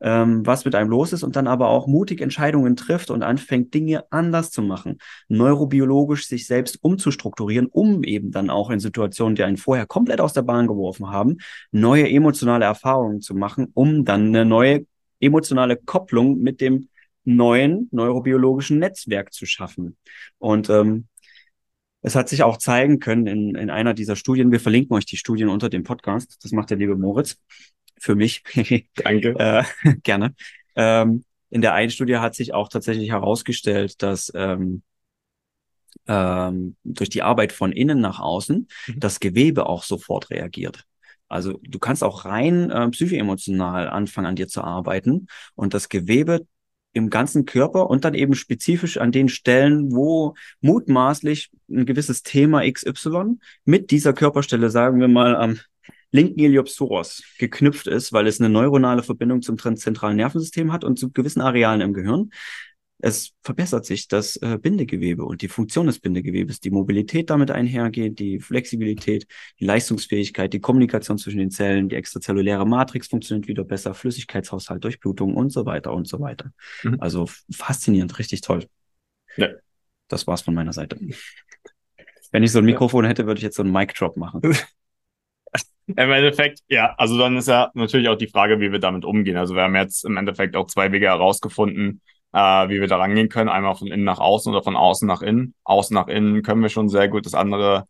ähm, 0.00 0.46
was 0.46 0.64
mit 0.64 0.74
einem 0.74 0.90
los 0.90 1.12
ist 1.12 1.22
und 1.22 1.36
dann 1.36 1.46
aber 1.46 1.68
auch 1.68 1.86
mutig 1.86 2.20
Entscheidungen 2.20 2.76
trifft 2.76 3.10
und 3.10 3.22
anfängt, 3.22 3.74
Dinge 3.74 4.04
anders 4.10 4.50
zu 4.50 4.62
machen, 4.62 4.98
neurobiologisch 5.28 6.26
sich 6.26 6.46
selbst 6.46 6.78
umzustrukturieren, 6.82 7.66
um 7.66 8.04
eben 8.04 8.30
dann 8.30 8.50
auch 8.50 8.70
in 8.70 8.80
Situationen, 8.80 9.34
die 9.34 9.44
einen 9.44 9.56
vorher 9.56 9.86
komplett 9.86 10.20
aus 10.20 10.32
der 10.32 10.42
Bahn 10.42 10.66
geworfen 10.66 11.10
haben, 11.10 11.38
neue 11.72 12.08
emotionale 12.08 12.64
Erfahrungen 12.64 13.20
zu 13.20 13.34
machen, 13.34 13.68
um 13.74 14.04
dann 14.04 14.28
eine 14.28 14.44
neue 14.44 14.86
emotionale 15.20 15.76
Kopplung 15.76 16.38
mit 16.38 16.60
dem 16.60 16.88
neuen 17.24 17.88
neurobiologischen 17.90 18.78
Netzwerk 18.78 19.32
zu 19.32 19.46
schaffen. 19.46 19.96
Und 20.38 20.70
ähm, 20.70 21.08
es 22.00 22.14
hat 22.14 22.28
sich 22.28 22.42
auch 22.42 22.58
zeigen 22.58 23.00
können 23.00 23.26
in, 23.26 23.54
in 23.54 23.70
einer 23.70 23.92
dieser 23.92 24.16
Studien, 24.16 24.52
wir 24.52 24.60
verlinken 24.60 24.96
euch 24.96 25.04
die 25.04 25.16
Studien 25.16 25.48
unter 25.48 25.68
dem 25.68 25.82
Podcast, 25.82 26.38
das 26.42 26.52
macht 26.52 26.70
der 26.70 26.76
liebe 26.76 26.96
Moritz, 26.96 27.38
für 28.00 28.14
mich. 28.14 28.42
Danke. 28.94 29.34
äh, 29.38 29.64
gerne. 30.02 30.34
Ähm, 30.76 31.24
in 31.50 31.60
der 31.62 31.74
einen 31.74 31.90
Studie 31.90 32.18
hat 32.18 32.34
sich 32.34 32.52
auch 32.52 32.68
tatsächlich 32.68 33.10
herausgestellt, 33.10 34.02
dass 34.02 34.30
ähm, 34.34 34.82
ähm, 36.06 36.76
durch 36.84 37.10
die 37.10 37.22
Arbeit 37.22 37.52
von 37.52 37.72
innen 37.72 38.00
nach 38.00 38.20
außen 38.20 38.68
mhm. 38.86 39.00
das 39.00 39.20
Gewebe 39.20 39.66
auch 39.66 39.82
sofort 39.82 40.30
reagiert. 40.30 40.84
Also 41.28 41.60
du 41.62 41.78
kannst 41.78 42.02
auch 42.02 42.24
rein 42.24 42.70
äh, 42.70 42.88
psychoemotional 42.88 43.88
anfangen, 43.88 44.26
an 44.26 44.36
dir 44.36 44.48
zu 44.48 44.62
arbeiten 44.62 45.26
und 45.54 45.74
das 45.74 45.88
Gewebe 45.88 46.46
im 46.94 47.10
ganzen 47.10 47.44
Körper 47.44 47.90
und 47.90 48.04
dann 48.04 48.14
eben 48.14 48.34
spezifisch 48.34 48.96
an 48.96 49.12
den 49.12 49.28
Stellen, 49.28 49.92
wo 49.92 50.34
mutmaßlich 50.60 51.50
ein 51.70 51.84
gewisses 51.84 52.22
Thema 52.22 52.62
XY 52.70 53.38
mit 53.64 53.90
dieser 53.90 54.14
Körperstelle, 54.14 54.70
sagen 54.70 55.00
wir 55.00 55.08
mal, 55.08 55.36
am 55.36 55.58
linken 56.10 56.40
Iliopsoros 56.40 57.22
geknüpft 57.38 57.86
ist, 57.86 58.12
weil 58.12 58.26
es 58.26 58.40
eine 58.40 58.48
neuronale 58.48 59.02
Verbindung 59.02 59.42
zum 59.42 59.58
zentralen 59.58 60.16
Nervensystem 60.16 60.72
hat 60.72 60.84
und 60.84 60.98
zu 60.98 61.10
gewissen 61.10 61.40
Arealen 61.40 61.80
im 61.80 61.92
Gehirn. 61.92 62.30
Es 63.00 63.32
verbessert 63.42 63.84
sich 63.86 64.08
das 64.08 64.36
äh, 64.36 64.58
Bindegewebe 64.60 65.24
und 65.24 65.40
die 65.42 65.48
Funktion 65.48 65.86
des 65.86 66.00
Bindegewebes, 66.00 66.58
die 66.58 66.70
Mobilität 66.70 67.30
damit 67.30 67.52
einhergeht, 67.52 68.18
die 68.18 68.40
Flexibilität, 68.40 69.28
die 69.60 69.66
Leistungsfähigkeit, 69.66 70.52
die 70.52 70.60
Kommunikation 70.60 71.16
zwischen 71.16 71.38
den 71.38 71.52
Zellen, 71.52 71.88
die 71.88 71.94
extrazelluläre 71.94 72.66
Matrix 72.66 73.06
funktioniert 73.06 73.46
wieder 73.46 73.62
besser, 73.62 73.94
Flüssigkeitshaushalt, 73.94 74.82
Durchblutung 74.82 75.36
und 75.36 75.50
so 75.50 75.64
weiter 75.64 75.92
und 75.92 76.08
so 76.08 76.18
weiter. 76.18 76.50
Mhm. 76.82 76.96
Also 76.98 77.26
faszinierend, 77.52 78.18
richtig 78.18 78.40
toll. 78.40 78.66
Ja. 79.36 79.48
Das 80.08 80.26
war's 80.26 80.42
von 80.42 80.54
meiner 80.54 80.72
Seite. 80.72 80.98
Wenn 82.32 82.42
ich 82.42 82.50
so 82.50 82.58
ein 82.58 82.64
Mikrofon 82.64 83.04
hätte, 83.04 83.26
würde 83.26 83.38
ich 83.38 83.44
jetzt 83.44 83.56
so 83.56 83.62
einen 83.62 83.72
Mic-Drop 83.72 84.16
machen. 84.16 84.40
Im 85.88 86.12
Endeffekt, 86.12 86.60
ja, 86.68 86.94
also 86.98 87.18
dann 87.18 87.36
ist 87.36 87.48
ja 87.48 87.70
natürlich 87.74 88.08
auch 88.08 88.16
die 88.16 88.28
Frage, 88.28 88.60
wie 88.60 88.70
wir 88.72 88.78
damit 88.78 89.04
umgehen. 89.04 89.36
Also 89.36 89.54
wir 89.54 89.62
haben 89.62 89.74
jetzt 89.74 90.04
im 90.04 90.16
Endeffekt 90.16 90.54
auch 90.56 90.66
zwei 90.66 90.92
Wege 90.92 91.06
herausgefunden, 91.06 92.00
äh, 92.32 92.38
wie 92.68 92.80
wir 92.80 92.86
da 92.88 92.98
rangehen 92.98 93.28
können. 93.28 93.48
Einmal 93.48 93.74
von 93.74 93.88
innen 93.88 94.04
nach 94.04 94.18
außen 94.20 94.52
oder 94.52 94.62
von 94.62 94.76
außen 94.76 95.08
nach 95.08 95.22
innen. 95.22 95.54
Außen 95.64 95.94
nach 95.94 96.08
innen 96.08 96.42
können 96.42 96.62
wir 96.62 96.68
schon 96.68 96.88
sehr 96.88 97.08
gut. 97.08 97.24
Das 97.26 97.34
andere 97.34 97.86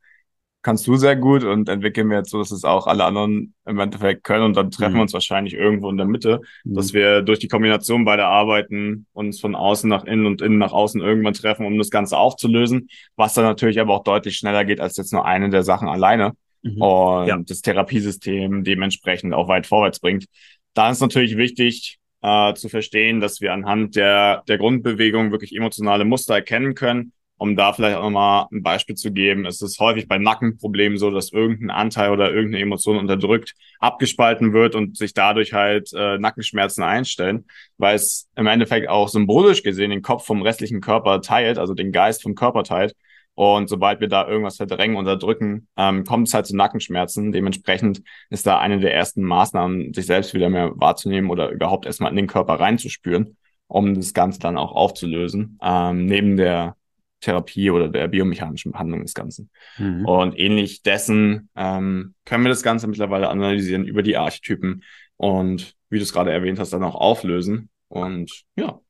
kannst 0.63 0.87
du 0.87 0.97
sehr 0.97 1.17
gut 1.17 1.45
und 1.45 1.69
entwickeln 1.69 2.11
wir 2.11 2.19
jetzt 2.19 2.31
so, 2.31 2.39
dass 2.39 2.51
es 2.51 2.65
auch 2.65 2.87
alle 2.89 3.05
anderen 3.05 3.55
im 3.65 3.79
Endeffekt 3.79 4.25
können 4.25 4.45
und 4.45 4.57
dann 4.57 4.71
treffen 4.71 4.93
Mhm. 4.93 4.97
wir 4.97 5.03
uns 5.03 5.13
wahrscheinlich 5.13 5.55
irgendwo 5.55 5.89
in 5.89 5.97
der 5.97 6.07
Mitte, 6.07 6.41
Mhm. 6.65 6.75
dass 6.75 6.93
wir 6.93 7.23
durch 7.23 7.39
die 7.39 7.49
Kombination 7.49 8.05
beider 8.05 8.27
Arbeiten 8.27 9.07
uns 9.13 9.41
von 9.41 9.55
außen 9.55 9.89
nach 9.89 10.05
innen 10.05 10.27
und 10.27 10.43
innen 10.43 10.59
nach 10.59 10.73
außen 10.73 11.01
irgendwann 11.01 11.35
treffen, 11.35 11.65
um 11.65 11.79
das 11.79 11.91
Ganze 11.91 12.19
aufzulösen, 12.19 12.89
was 13.17 13.35
dann 13.35 13.45
natürlich 13.45 13.81
aber 13.81 13.95
auch 13.95 14.03
deutlich 14.05 14.37
schneller 14.37 14.65
geht 14.65 14.81
als 14.81 14.97
jetzt 14.97 15.13
nur 15.13 15.25
eine 15.25 15.49
der 15.49 15.63
Sachen 15.63 15.89
alleine 15.89 16.33
Mhm. 16.63 16.83
und 16.83 17.27
Ja. 17.29 17.39
das 17.39 17.63
Therapiesystem 17.63 18.65
dementsprechend 18.65 19.35
auch 19.35 19.49
weit 19.49 19.67
vorwärts 19.67 20.01
bringt. 20.01 20.27
Da 20.75 20.91
ist 20.91 21.01
natürlich 21.01 21.37
wichtig 21.37 21.99
äh, 22.23 22.55
zu 22.55 22.69
verstehen, 22.69 23.21
dass 23.21 23.41
wir 23.41 23.53
anhand 23.53 23.97
der, 23.97 24.43
der 24.49 24.59
Grundbewegung 24.59 25.31
wirklich 25.31 25.55
emotionale 25.55 26.05
Muster 26.05 26.35
erkennen 26.35 26.75
können. 26.75 27.13
Um 27.41 27.55
da 27.55 27.73
vielleicht 27.73 27.97
auch 27.97 28.03
nochmal 28.03 28.47
ein 28.51 28.65
Beispiel 28.65 28.97
zu 28.97 29.13
geben, 29.13 29.47
ist 29.47 29.63
es 29.63 29.79
häufig 29.79 30.09
bei 30.09 30.19
Nackenproblemen 30.19 30.99
so, 30.99 31.13
dass 31.13 31.33
irgendein 31.33 31.71
Anteil 31.71 32.11
oder 32.11 32.33
irgendeine 32.33 32.65
Emotion 32.65 32.99
unterdrückt, 32.99 33.55
abgespalten 33.79 34.53
wird 34.53 34.75
und 34.75 34.97
sich 34.97 35.15
dadurch 35.15 35.53
halt 35.53 35.93
äh, 35.95 36.19
Nackenschmerzen 36.19 36.83
einstellen, 36.83 37.45
weil 37.77 37.95
es 37.95 38.29
im 38.35 38.49
Endeffekt 38.49 38.89
auch 38.89 39.09
symbolisch 39.09 39.63
gesehen 39.63 39.91
den 39.91 40.03
Kopf 40.03 40.27
vom 40.27 40.43
restlichen 40.43 40.81
Körper 40.81 41.21
teilt, 41.23 41.59
also 41.59 41.75
den 41.75 41.93
Geist 41.93 42.23
vom 42.25 42.35
Körper 42.35 42.65
teilt. 42.65 42.97
Und 43.39 43.69
sobald 43.69 44.01
wir 44.01 44.09
da 44.09 44.27
irgendwas 44.27 44.57
verdrängen, 44.57 44.97
unterdrücken, 44.97 45.69
ähm, 45.77 46.03
kommt 46.03 46.27
es 46.27 46.35
halt 46.35 46.47
zu 46.47 46.57
Nackenschmerzen. 46.57 47.31
Dementsprechend 47.31 48.03
ist 48.31 48.49
da 48.49 48.59
eine 48.59 48.81
der 48.81 48.93
ersten 48.93 49.23
Maßnahmen, 49.23 49.95
sich 49.95 50.07
selbst 50.07 50.35
wieder 50.35 50.49
mehr 50.51 50.73
wahrzunehmen 50.75 51.31
oder 51.31 51.51
überhaupt 51.51 51.87
erstmal 51.87 52.11
in 52.11 52.17
den 52.17 52.27
Körper 52.27 52.55
reinzuspüren, 52.55 53.37
um 53.69 53.95
das 53.95 54.13
Ganze 54.13 54.41
dann 54.41 54.59
auch 54.59 54.73
aufzulösen, 54.73 55.57
ähm, 55.63 56.07
neben 56.07 56.37
der 56.37 56.75
Therapie 57.21 57.71
oder 57.71 57.89
der 57.89 58.09
biomechanischen 58.09 58.73
Behandlung 58.73 59.03
des 59.03 59.15
Ganzen. 59.15 59.51
Mhm. 59.79 60.05
Und 60.05 60.37
ähnlich 60.37 60.83
dessen 60.83 61.49
ähm, 61.55 62.17
können 62.25 62.43
wir 62.43 62.51
das 62.51 62.65
Ganze 62.65 62.89
mittlerweile 62.89 63.29
analysieren 63.29 63.85
über 63.85 64.03
die 64.03 64.17
Archetypen 64.17 64.83
und 65.17 65.77
wie 65.91 65.99
du 65.99 66.03
es 66.03 66.13
gerade 66.13 66.33
erwähnt 66.33 66.59
hast, 66.59 66.73
dann 66.73 66.83
auch 66.83 66.97
auflösen. 66.97 67.71
Und 67.87 68.43
ja. 68.57 68.81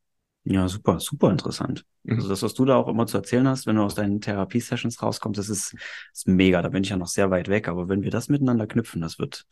Ja, 0.51 0.67
super, 0.67 0.99
super 0.99 1.31
interessant. 1.31 1.85
Mhm. 2.05 2.17
Also 2.17 2.29
das, 2.31 2.43
was 2.43 2.55
du 2.55 2.65
da 2.65 2.77
auch 2.77 2.89
immer 2.89 3.07
zu 3.07 3.19
erzählen 3.19 3.47
hast, 3.47 3.67
wenn 3.67 3.77
du 3.77 3.83
aus 3.83 3.95
deinen 3.95 4.23
Therapie-Sessions 4.23 5.03
rauskommst, 5.03 5.39
das 5.39 5.51
ist, 5.51 5.75
ist 6.13 6.27
mega. 6.27 6.63
Da 6.63 6.71
bin 6.71 6.83
ich 6.83 6.89
ja 6.89 6.97
noch 6.97 7.07
sehr 7.07 7.31
weit 7.31 7.49
weg. 7.49 7.69
Aber 7.69 7.89
wenn 7.91 8.03
wir 8.03 8.11
das 8.11 8.31
miteinander 8.31 8.67
knüpfen, 8.67 9.03
das 9.03 9.19
wird, 9.19 9.45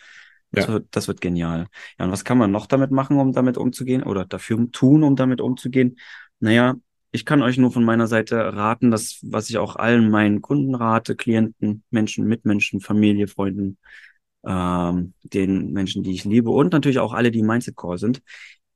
das 0.52 0.66
Ja. 0.66 0.72
wird, 0.72 0.86
das 0.92 1.06
wird 1.06 1.20
genial. 1.20 1.66
Ja, 1.98 2.06
und 2.06 2.12
was 2.12 2.24
kann 2.24 2.38
man 2.38 2.50
noch 2.50 2.66
damit 2.66 2.92
machen, 2.92 3.18
um 3.18 3.32
damit 3.32 3.58
umzugehen 3.58 4.04
oder 4.04 4.24
dafür 4.24 4.70
tun, 4.72 5.02
um 5.02 5.16
damit 5.16 5.42
umzugehen? 5.42 5.98
Naja, 6.40 6.76
ich 7.12 7.26
kann 7.26 7.42
euch 7.42 7.58
nur 7.58 7.72
von 7.72 7.84
meiner 7.84 8.06
Seite 8.06 8.56
raten, 8.56 8.90
das, 8.90 9.18
was 9.22 9.50
ich 9.50 9.58
auch 9.58 9.76
allen 9.76 10.10
meinen 10.10 10.40
Kunden 10.40 10.74
rate, 10.74 11.14
Klienten, 11.14 11.82
Menschen, 11.90 12.26
Mitmenschen, 12.26 12.80
Familie, 12.80 13.28
Freunden, 13.28 13.76
ähm, 14.46 15.12
den 15.24 15.72
Menschen, 15.72 16.02
die 16.02 16.12
ich 16.12 16.24
liebe 16.24 16.50
und 16.50 16.72
natürlich 16.72 17.00
auch 17.00 17.12
alle, 17.12 17.30
die 17.30 17.42
Mindset 17.42 17.76
Core 17.76 17.98
sind. 17.98 18.22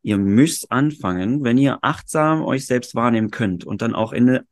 Ihr 0.03 0.19
müsst 0.19 0.71
anfangen, 0.73 1.45
wenn 1.45 1.59
ihr 1.59 1.79
achtsam 1.83 2.43
euch 2.43 2.67
selbst 2.67 2.95
wahrnehmen 2.95 3.31
könnt 3.31 3.65
und 3.65 3.83
dann 3.83 3.95
auch 3.95 4.13
in 4.13 4.29
eine 4.29 4.45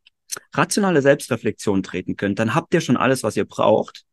rationale 0.53 1.01
Selbstreflexion 1.01 1.83
treten 1.83 2.15
könnt, 2.15 2.39
dann 2.39 2.53
habt 2.53 2.73
ihr 2.73 2.81
schon 2.81 2.97
alles, 2.97 3.23
was 3.23 3.35
ihr 3.35 3.45
braucht. 3.45 4.05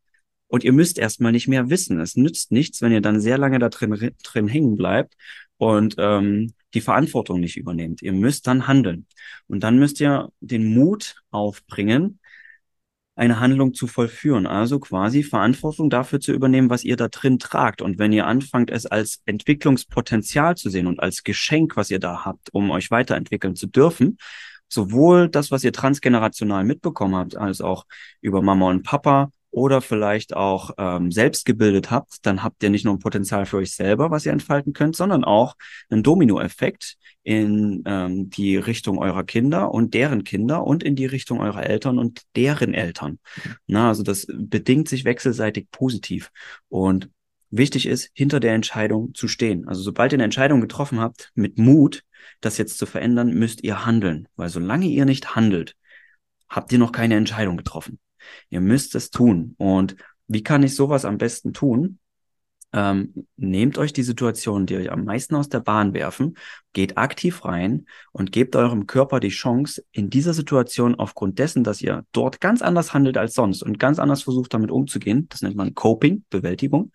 Und 0.48 0.64
ihr 0.64 0.72
müsst 0.72 0.98
erstmal 0.98 1.32
nicht 1.32 1.48
mehr 1.48 1.70
wissen. 1.70 2.00
Es 2.00 2.16
nützt 2.16 2.52
nichts, 2.52 2.80
wenn 2.80 2.92
ihr 2.92 3.00
dann 3.00 3.20
sehr 3.20 3.36
lange 3.36 3.58
da 3.58 3.68
drin, 3.68 4.14
drin 4.22 4.48
hängen 4.48 4.76
bleibt 4.76 5.16
und 5.58 5.96
ähm, 5.98 6.54
die 6.74 6.80
Verantwortung 6.80 7.40
nicht 7.40 7.56
übernehmt. 7.56 8.02
Ihr 8.02 8.12
müsst 8.12 8.46
dann 8.46 8.66
handeln. 8.68 9.06
Und 9.48 9.60
dann 9.64 9.78
müsst 9.78 10.00
ihr 10.00 10.30
den 10.40 10.72
Mut 10.72 11.16
aufbringen, 11.30 12.20
eine 13.16 13.40
Handlung 13.40 13.74
zu 13.74 13.86
vollführen. 13.86 14.46
Also 14.46 14.78
quasi 14.78 15.22
Verantwortung 15.22 15.90
dafür 15.90 16.20
zu 16.20 16.32
übernehmen, 16.32 16.70
was 16.70 16.84
ihr 16.84 16.96
da 16.96 17.08
drin 17.08 17.38
tragt. 17.38 17.82
Und 17.82 17.98
wenn 17.98 18.12
ihr 18.12 18.26
anfangt, 18.26 18.70
es 18.70 18.86
als 18.86 19.22
Entwicklungspotenzial 19.24 20.56
zu 20.56 20.70
sehen 20.70 20.86
und 20.86 21.00
als 21.00 21.24
Geschenk, 21.24 21.76
was 21.76 21.90
ihr 21.90 21.98
da 21.98 22.24
habt, 22.24 22.52
um 22.52 22.70
euch 22.70 22.90
weiterentwickeln 22.90 23.56
zu 23.56 23.66
dürfen, 23.66 24.18
sowohl 24.68 25.28
das, 25.28 25.50
was 25.50 25.64
ihr 25.64 25.72
transgenerational 25.72 26.64
mitbekommen 26.64 27.16
habt, 27.16 27.36
als 27.36 27.60
auch 27.60 27.86
über 28.20 28.42
Mama 28.42 28.68
und 28.68 28.82
Papa 28.82 29.30
oder 29.56 29.80
vielleicht 29.80 30.36
auch 30.36 30.72
ähm, 30.76 31.10
selbst 31.10 31.46
gebildet 31.46 31.90
habt, 31.90 32.26
dann 32.26 32.42
habt 32.42 32.62
ihr 32.62 32.68
nicht 32.68 32.84
nur 32.84 32.92
ein 32.92 32.98
Potenzial 32.98 33.46
für 33.46 33.56
euch 33.56 33.72
selber, 33.72 34.10
was 34.10 34.26
ihr 34.26 34.32
entfalten 34.32 34.74
könnt, 34.74 34.96
sondern 34.96 35.24
auch 35.24 35.54
einen 35.88 36.02
Dominoeffekt 36.02 36.98
in 37.22 37.82
ähm, 37.86 38.28
die 38.28 38.58
Richtung 38.58 38.98
eurer 38.98 39.24
Kinder 39.24 39.72
und 39.72 39.94
deren 39.94 40.24
Kinder 40.24 40.62
und 40.66 40.82
in 40.82 40.94
die 40.94 41.06
Richtung 41.06 41.40
eurer 41.40 41.64
Eltern 41.64 41.98
und 41.98 42.20
deren 42.36 42.74
Eltern. 42.74 43.18
Na, 43.66 43.88
also 43.88 44.02
das 44.02 44.26
bedingt 44.28 44.90
sich 44.90 45.06
wechselseitig 45.06 45.70
positiv. 45.70 46.30
Und 46.68 47.08
wichtig 47.50 47.86
ist, 47.86 48.10
hinter 48.12 48.40
der 48.40 48.52
Entscheidung 48.52 49.14
zu 49.14 49.26
stehen. 49.26 49.66
Also 49.66 49.80
sobald 49.80 50.12
ihr 50.12 50.16
eine 50.16 50.24
Entscheidung 50.24 50.60
getroffen 50.60 51.00
habt, 51.00 51.32
mit 51.34 51.56
Mut, 51.56 52.02
das 52.42 52.58
jetzt 52.58 52.76
zu 52.76 52.84
verändern, 52.84 53.32
müsst 53.32 53.64
ihr 53.64 53.86
handeln. 53.86 54.28
Weil 54.36 54.50
solange 54.50 54.86
ihr 54.86 55.06
nicht 55.06 55.34
handelt, 55.34 55.76
habt 56.46 56.72
ihr 56.72 56.78
noch 56.78 56.92
keine 56.92 57.16
Entscheidung 57.16 57.56
getroffen. 57.56 57.98
Ihr 58.50 58.60
müsst 58.60 58.94
es 58.94 59.10
tun. 59.10 59.54
Und 59.58 59.96
wie 60.28 60.42
kann 60.42 60.62
ich 60.62 60.74
sowas 60.74 61.04
am 61.04 61.18
besten 61.18 61.52
tun? 61.52 61.98
Ähm, 62.72 63.26
nehmt 63.36 63.78
euch 63.78 63.92
die 63.92 64.02
Situationen, 64.02 64.66
die 64.66 64.76
euch 64.76 64.90
am 64.90 65.04
meisten 65.04 65.34
aus 65.36 65.48
der 65.48 65.60
Bahn 65.60 65.94
werfen, 65.94 66.36
geht 66.72 66.98
aktiv 66.98 67.44
rein 67.44 67.86
und 68.12 68.32
gebt 68.32 68.56
eurem 68.56 68.86
Körper 68.86 69.20
die 69.20 69.28
Chance, 69.28 69.84
in 69.92 70.10
dieser 70.10 70.34
Situation 70.34 70.94
aufgrund 70.96 71.38
dessen, 71.38 71.64
dass 71.64 71.80
ihr 71.80 72.04
dort 72.12 72.40
ganz 72.40 72.62
anders 72.62 72.92
handelt 72.92 73.16
als 73.16 73.34
sonst 73.34 73.62
und 73.62 73.78
ganz 73.78 73.98
anders 73.98 74.24
versucht, 74.24 74.52
damit 74.52 74.70
umzugehen, 74.70 75.26
das 75.30 75.42
nennt 75.42 75.56
man 75.56 75.74
Coping, 75.74 76.24
Bewältigung, 76.28 76.92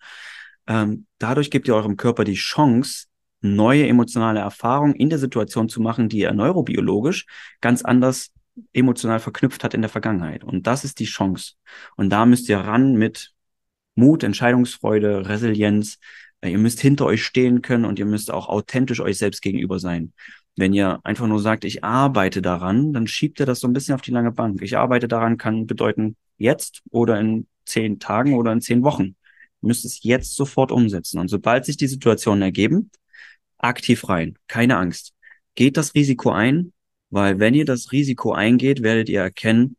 ähm, 0.66 1.06
dadurch 1.18 1.50
gebt 1.50 1.66
ihr 1.66 1.74
eurem 1.74 1.96
Körper 1.96 2.24
die 2.24 2.34
Chance, 2.34 3.06
neue 3.40 3.88
emotionale 3.88 4.40
Erfahrungen 4.40 4.94
in 4.94 5.10
der 5.10 5.18
Situation 5.18 5.68
zu 5.68 5.80
machen, 5.80 6.08
die 6.08 6.20
er 6.20 6.32
neurobiologisch 6.32 7.26
ganz 7.60 7.82
anders 7.82 8.30
emotional 8.72 9.20
verknüpft 9.20 9.64
hat 9.64 9.74
in 9.74 9.82
der 9.82 9.90
Vergangenheit. 9.90 10.44
Und 10.44 10.66
das 10.66 10.84
ist 10.84 10.98
die 11.00 11.06
Chance. 11.06 11.54
Und 11.96 12.10
da 12.10 12.26
müsst 12.26 12.48
ihr 12.48 12.58
ran 12.58 12.94
mit 12.94 13.32
Mut, 13.94 14.22
Entscheidungsfreude, 14.22 15.28
Resilienz. 15.28 15.98
Äh, 16.40 16.50
Ihr 16.50 16.58
müsst 16.58 16.80
hinter 16.80 17.06
euch 17.06 17.24
stehen 17.24 17.62
können 17.62 17.84
und 17.84 17.98
ihr 17.98 18.06
müsst 18.06 18.30
auch 18.30 18.48
authentisch 18.48 19.00
euch 19.00 19.18
selbst 19.18 19.42
gegenüber 19.42 19.78
sein. 19.78 20.12
Wenn 20.56 20.74
ihr 20.74 21.00
einfach 21.04 21.26
nur 21.26 21.40
sagt, 21.40 21.64
ich 21.64 21.82
arbeite 21.82 22.42
daran, 22.42 22.92
dann 22.92 23.06
schiebt 23.06 23.40
ihr 23.40 23.46
das 23.46 23.60
so 23.60 23.68
ein 23.68 23.72
bisschen 23.72 23.94
auf 23.94 24.02
die 24.02 24.10
lange 24.10 24.32
Bank. 24.32 24.60
Ich 24.62 24.76
arbeite 24.76 25.08
daran 25.08 25.38
kann 25.38 25.66
bedeuten 25.66 26.16
jetzt 26.36 26.82
oder 26.90 27.18
in 27.18 27.46
zehn 27.64 27.98
Tagen 27.98 28.34
oder 28.34 28.52
in 28.52 28.60
zehn 28.60 28.82
Wochen. 28.82 29.16
Ihr 29.62 29.68
müsst 29.68 29.84
es 29.84 30.02
jetzt 30.02 30.36
sofort 30.36 30.72
umsetzen. 30.72 31.18
Und 31.18 31.28
sobald 31.28 31.64
sich 31.64 31.76
die 31.76 31.86
Situationen 31.86 32.42
ergeben, 32.42 32.90
aktiv 33.58 34.08
rein. 34.08 34.36
Keine 34.48 34.76
Angst. 34.76 35.14
Geht 35.54 35.76
das 35.76 35.94
Risiko 35.94 36.30
ein, 36.30 36.72
weil 37.12 37.38
wenn 37.38 37.52
ihr 37.52 37.66
das 37.66 37.92
Risiko 37.92 38.32
eingeht, 38.32 38.82
werdet 38.82 39.10
ihr 39.10 39.20
erkennen, 39.20 39.76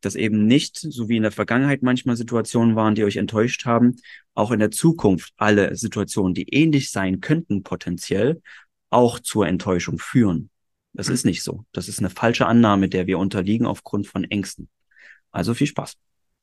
dass 0.00 0.14
eben 0.14 0.46
nicht, 0.46 0.76
so 0.76 1.08
wie 1.08 1.16
in 1.16 1.24
der 1.24 1.32
Vergangenheit 1.32 1.82
manchmal 1.82 2.16
Situationen 2.16 2.76
waren, 2.76 2.94
die 2.94 3.02
euch 3.02 3.16
enttäuscht 3.16 3.66
haben, 3.66 3.96
auch 4.34 4.52
in 4.52 4.60
der 4.60 4.70
Zukunft 4.70 5.32
alle 5.36 5.74
Situationen, 5.74 6.34
die 6.34 6.54
ähnlich 6.54 6.92
sein 6.92 7.20
könnten 7.20 7.64
potenziell, 7.64 8.40
auch 8.90 9.18
zur 9.18 9.48
Enttäuschung 9.48 9.98
führen. 9.98 10.50
Das 10.92 11.08
ist 11.08 11.24
nicht 11.24 11.42
so. 11.42 11.64
Das 11.72 11.88
ist 11.88 11.98
eine 11.98 12.10
falsche 12.10 12.46
Annahme, 12.46 12.88
der 12.88 13.08
wir 13.08 13.18
unterliegen 13.18 13.66
aufgrund 13.66 14.06
von 14.06 14.22
Ängsten. 14.22 14.68
Also 15.32 15.54
viel 15.54 15.66
Spaß. 15.66 15.96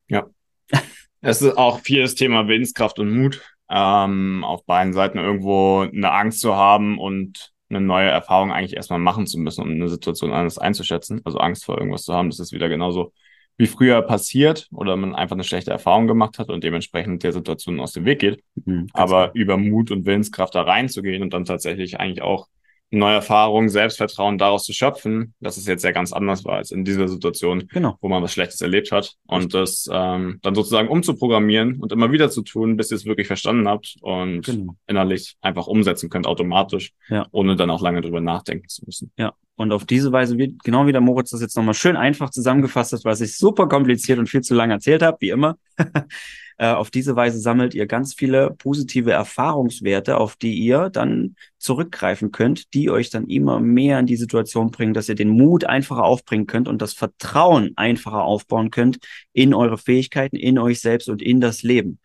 Ja. 0.10 0.27
Es 1.22 1.42
ist 1.42 1.58
auch 1.58 1.80
viel 1.80 2.04
das 2.04 2.13
Thema 2.13 2.48
Willenskraft 2.48 3.00
und 3.00 3.10
Mut. 3.10 3.42
Ähm, 3.68 4.44
auf 4.44 4.63
beiden 4.65 4.94
Seiten 4.94 5.18
irgendwo 5.18 5.80
eine 5.80 6.12
Angst 6.12 6.39
zu 6.39 6.56
haben 6.56 7.00
und 7.00 7.55
eine 7.70 7.82
neue 7.82 8.10
Erfahrung 8.10 8.52
eigentlich 8.52 8.76
erstmal 8.76 9.00
machen 9.00 9.28
zu 9.28 9.40
müssen, 9.40 9.62
um 9.62 9.72
eine 9.72 9.90
Situation 9.90 10.34
anders 10.34 10.58
einzuschätzen. 10.58 11.22
Also 11.24 11.40
Angst 11.40 11.66
vor 11.66 11.78
irgendwas 11.78 12.04
zu 12.04 12.14
haben, 12.14 12.30
das 12.30 12.40
ist 12.40 12.52
wieder 12.52 12.70
genauso 12.70 13.12
wie 13.58 13.68
früher 13.68 14.02
passiert 14.02 14.68
oder 14.72 14.96
man 14.98 15.16
einfach 15.16 15.36
eine 15.36 15.44
schlechte 15.44 15.72
Erfahrung 15.72 16.08
gemacht 16.08 16.40
hat 16.40 16.50
und 16.50 16.64
dementsprechend 16.64 17.24
der 17.24 17.32
Situation 17.32 17.80
aus 17.80 17.94
dem 17.94 18.06
Weg 18.06 18.20
geht. 18.20 18.44
Mhm, 18.66 18.88
Aber 18.94 19.32
über 19.34 19.58
Mut 19.58 19.92
und 19.92 20.06
Willenskraft 20.06 20.56
da 20.56 20.64
reinzugehen 20.64 21.24
und 21.24 21.34
dann 21.34 21.46
tatsächlich 21.46 22.00
eigentlich 22.00 22.22
auch 22.22 22.48
neue 22.92 23.15
Erfahrungen, 23.15 23.68
Selbstvertrauen 23.70 24.38
daraus 24.38 24.63
zu 24.63 24.72
schöpfen, 24.74 25.34
dass 25.39 25.58
es 25.58 25.65
jetzt 25.68 25.84
ja 25.84 25.92
ganz 25.92 26.13
anders 26.13 26.46
war 26.46 26.56
als 26.58 26.72
in 26.72 26.86
dieser 26.86 27.08
Situation, 27.08 27.68
Genau. 27.74 27.98
wo 28.00 28.08
man 28.08 28.24
was 28.24 28.32
Schlechtes 28.34 28.62
erlebt 28.62 28.92
hat 28.92 29.15
und 29.25 29.54
das 29.54 29.89
ähm, 29.92 30.39
dann 30.44 30.56
sozusagen 30.56 30.88
umzuprogrammieren 30.88 31.82
und 31.82 31.92
immer 31.92 32.12
wieder 32.12 32.30
zu 32.30 32.42
tun, 32.42 32.77
bis 32.77 32.92
ihr 32.92 32.96
es 32.98 33.06
wirklich 33.06 33.27
verstanden 33.27 33.68
habt 33.68 33.96
und 34.01 34.46
Genau. 34.46 34.75
innerlich 34.88 35.36
einfach 35.42 35.68
umsetzen 35.68 36.10
könnt 36.10 36.27
automatisch, 36.27 36.92
Ja. 37.10 37.27
ohne 37.32 37.56
dann 37.56 37.70
auch 37.70 37.82
lange 37.82 38.01
drüber 38.01 38.22
nachdenken 38.22 38.68
zu 38.70 38.84
müssen. 38.86 39.12
Ja. 39.18 39.34
Und 39.58 39.72
auf 39.72 39.86
diese 39.86 40.12
Weise, 40.12 40.38
wie, 40.38 40.58
genau 40.63 40.86
wie 40.86 40.92
der 40.92 41.00
Moritz 41.01 41.30
das 41.32 41.39
jetzt 41.42 41.56
nochmal 41.56 41.74
schön 41.75 41.96
einfach 41.96 42.30
zusammengefasst 42.30 42.92
hat, 42.92 43.06
was 43.06 43.22
ich 43.22 43.38
super 43.38 43.68
kompliziert 43.70 44.20
und 44.20 44.27
viel 44.27 44.42
zu 44.42 44.54
lange 44.54 44.74
erzählt 44.74 45.01
habe, 45.01 45.18
wie 45.22 45.30
immer, 45.30 45.58
Äh, 46.58 46.68
auf 46.68 46.90
diese 46.90 47.16
Weise 47.16 47.40
sammelt 47.40 47.74
ihr 47.74 47.86
ganz 47.86 48.14
viele 48.14 48.52
positive 48.52 49.12
Erfahrungswerte, 49.12 50.18
auf 50.18 50.36
die 50.36 50.54
ihr 50.54 50.90
dann 50.90 51.36
zurückgreifen 51.58 52.32
könnt, 52.32 52.74
die 52.74 52.90
euch 52.90 53.10
dann 53.10 53.28
immer 53.28 53.60
mehr 53.60 54.00
in 54.00 54.06
die 54.06 54.16
Situation 54.16 54.72
bringen, 54.72 54.94
dass 54.94 55.10
ihr 55.10 55.16
den 55.16 55.30
Mut 55.30 55.66
einfacher 55.66 56.04
aufbringen 56.04 56.48
könnt 56.48 56.68
und 56.68 56.82
das 56.82 56.94
Vertrauen 56.94 57.74
einfacher 57.76 58.24
aufbauen 58.24 58.72
könnt 58.72 59.00
in 59.34 59.54
eure 59.54 59.78
Fähigkeiten, 59.78 60.36
in 60.38 60.58
euch 60.58 60.80
selbst 60.80 61.10
und 61.10 61.22
in 61.22 61.42
das 61.42 61.64
Leben 61.64 62.00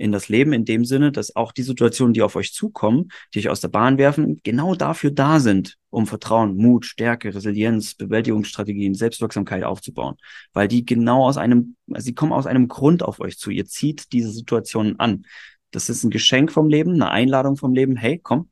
in 0.00 0.12
das 0.12 0.28
Leben 0.30 0.54
in 0.54 0.64
dem 0.64 0.84
Sinne, 0.86 1.12
dass 1.12 1.36
auch 1.36 1.52
die 1.52 1.62
Situationen, 1.62 2.14
die 2.14 2.22
auf 2.22 2.34
euch 2.34 2.54
zukommen, 2.54 3.12
die 3.34 3.40
euch 3.40 3.50
aus 3.50 3.60
der 3.60 3.68
Bahn 3.68 3.98
werfen, 3.98 4.40
genau 4.42 4.74
dafür 4.74 5.10
da 5.10 5.40
sind, 5.40 5.76
um 5.90 6.06
Vertrauen, 6.06 6.56
Mut, 6.56 6.86
Stärke, 6.86 7.34
Resilienz, 7.34 7.94
Bewältigungsstrategien, 7.94 8.94
Selbstwirksamkeit 8.94 9.62
aufzubauen. 9.62 10.16
Weil 10.54 10.68
die 10.68 10.86
genau 10.86 11.26
aus 11.26 11.36
einem, 11.36 11.76
also 11.92 12.06
sie 12.06 12.14
kommen 12.14 12.32
aus 12.32 12.46
einem 12.46 12.66
Grund 12.66 13.02
auf 13.02 13.20
euch 13.20 13.38
zu. 13.38 13.50
Ihr 13.50 13.66
zieht 13.66 14.12
diese 14.12 14.30
Situationen 14.30 14.98
an. 14.98 15.26
Das 15.70 15.90
ist 15.90 16.02
ein 16.02 16.10
Geschenk 16.10 16.50
vom 16.50 16.68
Leben, 16.68 16.94
eine 16.94 17.10
Einladung 17.10 17.56
vom 17.56 17.74
Leben. 17.74 17.96
Hey, 17.96 18.18
komm, 18.22 18.48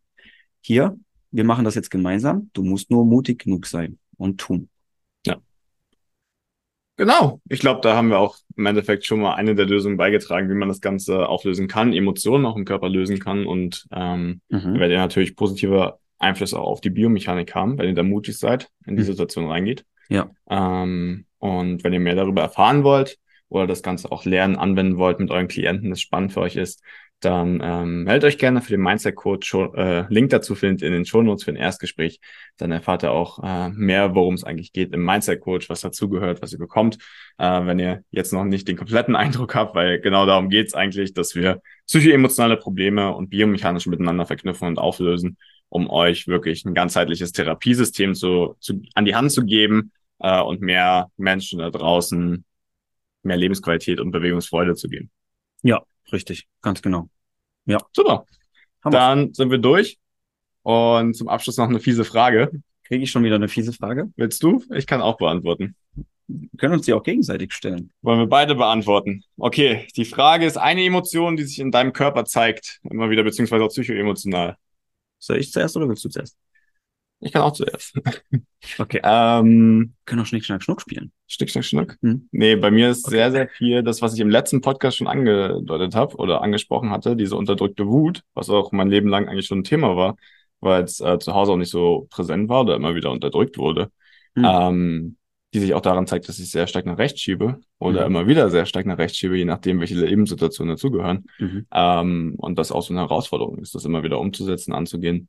hier, 0.60 0.98
wir 1.30 1.44
machen 1.44 1.64
das 1.64 1.74
jetzt 1.74 1.90
gemeinsam. 1.90 2.50
Du 2.52 2.62
musst 2.62 2.90
nur 2.90 3.06
mutig 3.06 3.44
genug 3.44 3.66
sein 3.66 3.98
und 4.18 4.38
tun. 4.38 4.68
Genau. 6.98 7.40
Ich 7.48 7.60
glaube, 7.60 7.80
da 7.80 7.94
haben 7.94 8.10
wir 8.10 8.18
auch 8.18 8.36
im 8.56 8.66
Endeffekt 8.66 9.06
schon 9.06 9.20
mal 9.20 9.34
eine 9.34 9.54
der 9.54 9.66
Lösungen 9.66 9.96
beigetragen, 9.96 10.50
wie 10.50 10.54
man 10.54 10.68
das 10.68 10.80
Ganze 10.80 11.28
auflösen 11.28 11.68
kann, 11.68 11.92
Emotionen 11.92 12.44
auch 12.44 12.56
im 12.56 12.64
Körper 12.64 12.88
lösen 12.88 13.20
kann 13.20 13.46
und 13.46 13.86
ähm, 13.92 14.40
mhm. 14.48 14.74
werdet 14.74 14.96
ihr 14.96 14.98
natürlich 14.98 15.36
positive 15.36 15.98
Einflüsse 16.18 16.58
auch 16.58 16.66
auf 16.66 16.80
die 16.80 16.90
Biomechanik 16.90 17.54
haben, 17.54 17.78
wenn 17.78 17.88
ihr 17.88 17.94
da 17.94 18.02
mutig 18.02 18.36
seid, 18.36 18.68
in 18.84 18.96
die 18.96 19.02
mhm. 19.02 19.06
Situation 19.06 19.48
reingeht. 19.48 19.84
Ja. 20.08 20.30
Ähm, 20.50 21.24
und 21.38 21.84
wenn 21.84 21.92
ihr 21.92 22.00
mehr 22.00 22.16
darüber 22.16 22.42
erfahren 22.42 22.82
wollt 22.82 23.18
oder 23.48 23.68
das 23.68 23.84
Ganze 23.84 24.10
auch 24.10 24.24
lernen, 24.24 24.56
anwenden 24.56 24.98
wollt 24.98 25.20
mit 25.20 25.30
euren 25.30 25.46
Klienten, 25.46 25.90
das 25.90 26.00
spannend 26.00 26.32
für 26.32 26.40
euch 26.40 26.56
ist, 26.56 26.82
dann 27.20 27.60
ähm, 27.62 28.04
meldet 28.04 28.25
euch 28.28 28.38
gerne 28.38 28.60
für 28.60 28.70
den 28.70 28.80
Mindset 28.80 29.16
Coach. 29.16 29.52
Äh, 29.52 30.04
Link 30.08 30.30
dazu 30.30 30.54
findet 30.54 30.82
in 30.82 30.92
den 30.92 31.04
Show 31.04 31.20
Notes 31.20 31.42
für 31.42 31.50
ein 31.50 31.56
Erstgespräch. 31.56 32.20
Dann 32.58 32.70
erfahrt 32.70 33.02
ihr 33.02 33.10
auch 33.10 33.42
äh, 33.42 33.70
mehr, 33.70 34.14
worum 34.14 34.34
es 34.34 34.44
eigentlich 34.44 34.72
geht 34.72 34.92
im 34.94 35.04
Mindset 35.04 35.40
Coach, 35.40 35.68
was 35.68 35.80
dazugehört, 35.80 36.42
was 36.42 36.52
ihr 36.52 36.60
bekommt. 36.60 36.98
Äh, 37.38 37.66
wenn 37.66 37.80
ihr 37.80 38.04
jetzt 38.10 38.32
noch 38.32 38.44
nicht 38.44 38.68
den 38.68 38.76
kompletten 38.76 39.16
Eindruck 39.16 39.56
habt, 39.56 39.75
weil 39.75 40.00
genau 40.00 40.26
darum 40.26 40.48
geht 40.48 40.68
es 40.68 40.75
eigentlich, 40.75 41.12
dass 41.12 41.34
wir 41.34 41.60
psychoemotionale 41.87 42.56
Probleme 42.56 43.12
und 43.14 43.30
biomechanisch 43.30 43.87
miteinander 43.87 44.25
verknüpfen 44.25 44.68
und 44.68 44.78
auflösen, 44.78 45.38
um 45.68 45.90
euch 45.90 46.28
wirklich 46.28 46.64
ein 46.64 46.75
ganzheitliches 46.75 47.32
Therapiesystem 47.32 48.14
zu, 48.14 48.56
zu, 48.60 48.80
an 48.94 49.04
die 49.04 49.16
Hand 49.16 49.32
zu 49.32 49.44
geben 49.44 49.90
äh, 50.20 50.40
und 50.40 50.60
mehr 50.60 51.10
Menschen 51.16 51.58
da 51.58 51.70
draußen 51.70 52.44
mehr 53.25 53.37
Lebensqualität 53.37 53.98
und 53.98 54.12
Bewegungsfreude 54.12 54.76
zu 54.76 54.88
geben. 54.88 55.10
Ja, 55.62 55.82
Richtig, 56.12 56.48
ganz 56.62 56.82
genau. 56.82 57.08
Ja. 57.66 57.78
Super. 57.92 58.24
Hammer. 58.84 58.98
Dann 58.98 59.34
sind 59.34 59.50
wir 59.50 59.58
durch. 59.58 59.98
Und 60.62 61.14
zum 61.14 61.28
Abschluss 61.28 61.56
noch 61.56 61.68
eine 61.68 61.80
fiese 61.80 62.04
Frage. 62.04 62.50
Kriege 62.84 63.04
ich 63.04 63.10
schon 63.10 63.24
wieder 63.24 63.36
eine 63.36 63.48
fiese 63.48 63.72
Frage? 63.72 64.10
Willst 64.16 64.42
du? 64.42 64.64
Ich 64.74 64.86
kann 64.86 65.02
auch 65.02 65.18
beantworten. 65.18 65.76
Wir 66.26 66.48
können 66.58 66.74
uns 66.74 66.86
die 66.86 66.92
auch 66.92 67.02
gegenseitig 67.02 67.52
stellen. 67.52 67.90
Wollen 68.02 68.18
wir 68.18 68.26
beide 68.26 68.54
beantworten? 68.54 69.24
Okay, 69.38 69.88
die 69.96 70.04
Frage 70.04 70.44
ist 70.44 70.58
eine 70.58 70.84
Emotion, 70.84 71.36
die 71.36 71.44
sich 71.44 71.58
in 71.58 71.70
deinem 71.70 71.92
Körper 71.92 72.24
zeigt, 72.24 72.80
immer 72.88 73.08
wieder, 73.08 73.22
beziehungsweise 73.22 73.64
auch 73.64 73.68
psychoemotional. 73.68 74.56
Soll 75.18 75.38
ich 75.38 75.50
zuerst 75.50 75.76
oder 75.76 75.88
willst 75.88 76.04
du 76.04 76.10
zuerst? 76.10 76.36
Ich 77.20 77.32
kann 77.32 77.42
auch 77.42 77.52
zuerst. 77.52 77.94
Okay. 78.78 79.00
Ähm, 79.04 79.94
können 80.04 80.20
auch 80.20 80.26
Schnick, 80.26 80.44
Schnack, 80.44 80.62
Schnuck 80.62 80.80
spielen. 80.80 81.12
Schnick, 81.26 81.50
Schnack, 81.50 81.64
Schnuck? 81.64 81.96
Hm? 82.02 82.28
Nee, 82.32 82.56
bei 82.56 82.70
mir 82.70 82.90
ist 82.90 83.06
okay. 83.06 83.16
sehr, 83.16 83.30
sehr 83.30 83.48
viel 83.48 83.82
das, 83.82 84.02
was 84.02 84.14
ich 84.14 84.20
im 84.20 84.30
letzten 84.30 84.60
Podcast 84.60 84.96
schon 84.96 85.06
angedeutet 85.06 85.94
habe 85.94 86.16
oder 86.16 86.42
angesprochen 86.42 86.90
hatte, 86.90 87.16
diese 87.16 87.37
unterdrückte 87.37 87.87
Wut, 87.87 88.22
was 88.34 88.50
auch 88.50 88.72
mein 88.72 88.88
Leben 88.88 89.08
lang 89.08 89.28
eigentlich 89.28 89.46
schon 89.46 89.60
ein 89.60 89.64
Thema 89.64 89.96
war, 89.96 90.16
weil 90.60 90.82
es 90.82 91.00
äh, 91.00 91.18
zu 91.18 91.34
Hause 91.34 91.52
auch 91.52 91.56
nicht 91.56 91.70
so 91.70 92.08
präsent 92.10 92.48
war 92.48 92.62
oder 92.62 92.76
immer 92.76 92.94
wieder 92.94 93.10
unterdrückt 93.10 93.58
wurde. 93.58 93.90
Hm. 94.34 94.44
Ähm, 94.44 95.16
die 95.54 95.60
sich 95.60 95.72
auch 95.72 95.80
daran 95.80 96.06
zeigt, 96.06 96.28
dass 96.28 96.38
ich 96.38 96.50
sehr 96.50 96.66
stark 96.66 96.84
nach 96.84 96.98
rechts 96.98 97.22
schiebe 97.22 97.60
oder 97.78 98.00
mhm. 98.00 98.16
immer 98.16 98.26
wieder 98.26 98.50
sehr 98.50 98.66
stark 98.66 98.84
nach 98.84 98.98
rechts 98.98 99.16
schiebe, 99.16 99.34
je 99.34 99.46
nachdem, 99.46 99.80
welche 99.80 99.94
Lebenssituationen 99.94 100.75
dazugehören. 100.75 101.25
Mhm. 101.38 101.66
Ähm, 101.72 102.34
und 102.37 102.58
das 102.58 102.70
auch 102.70 102.82
so 102.82 102.92
eine 102.92 103.00
Herausforderung 103.00 103.56
ist, 103.58 103.75
das 103.75 103.87
immer 103.87 104.02
wieder 104.02 104.20
umzusetzen, 104.20 104.75
anzugehen 104.75 105.28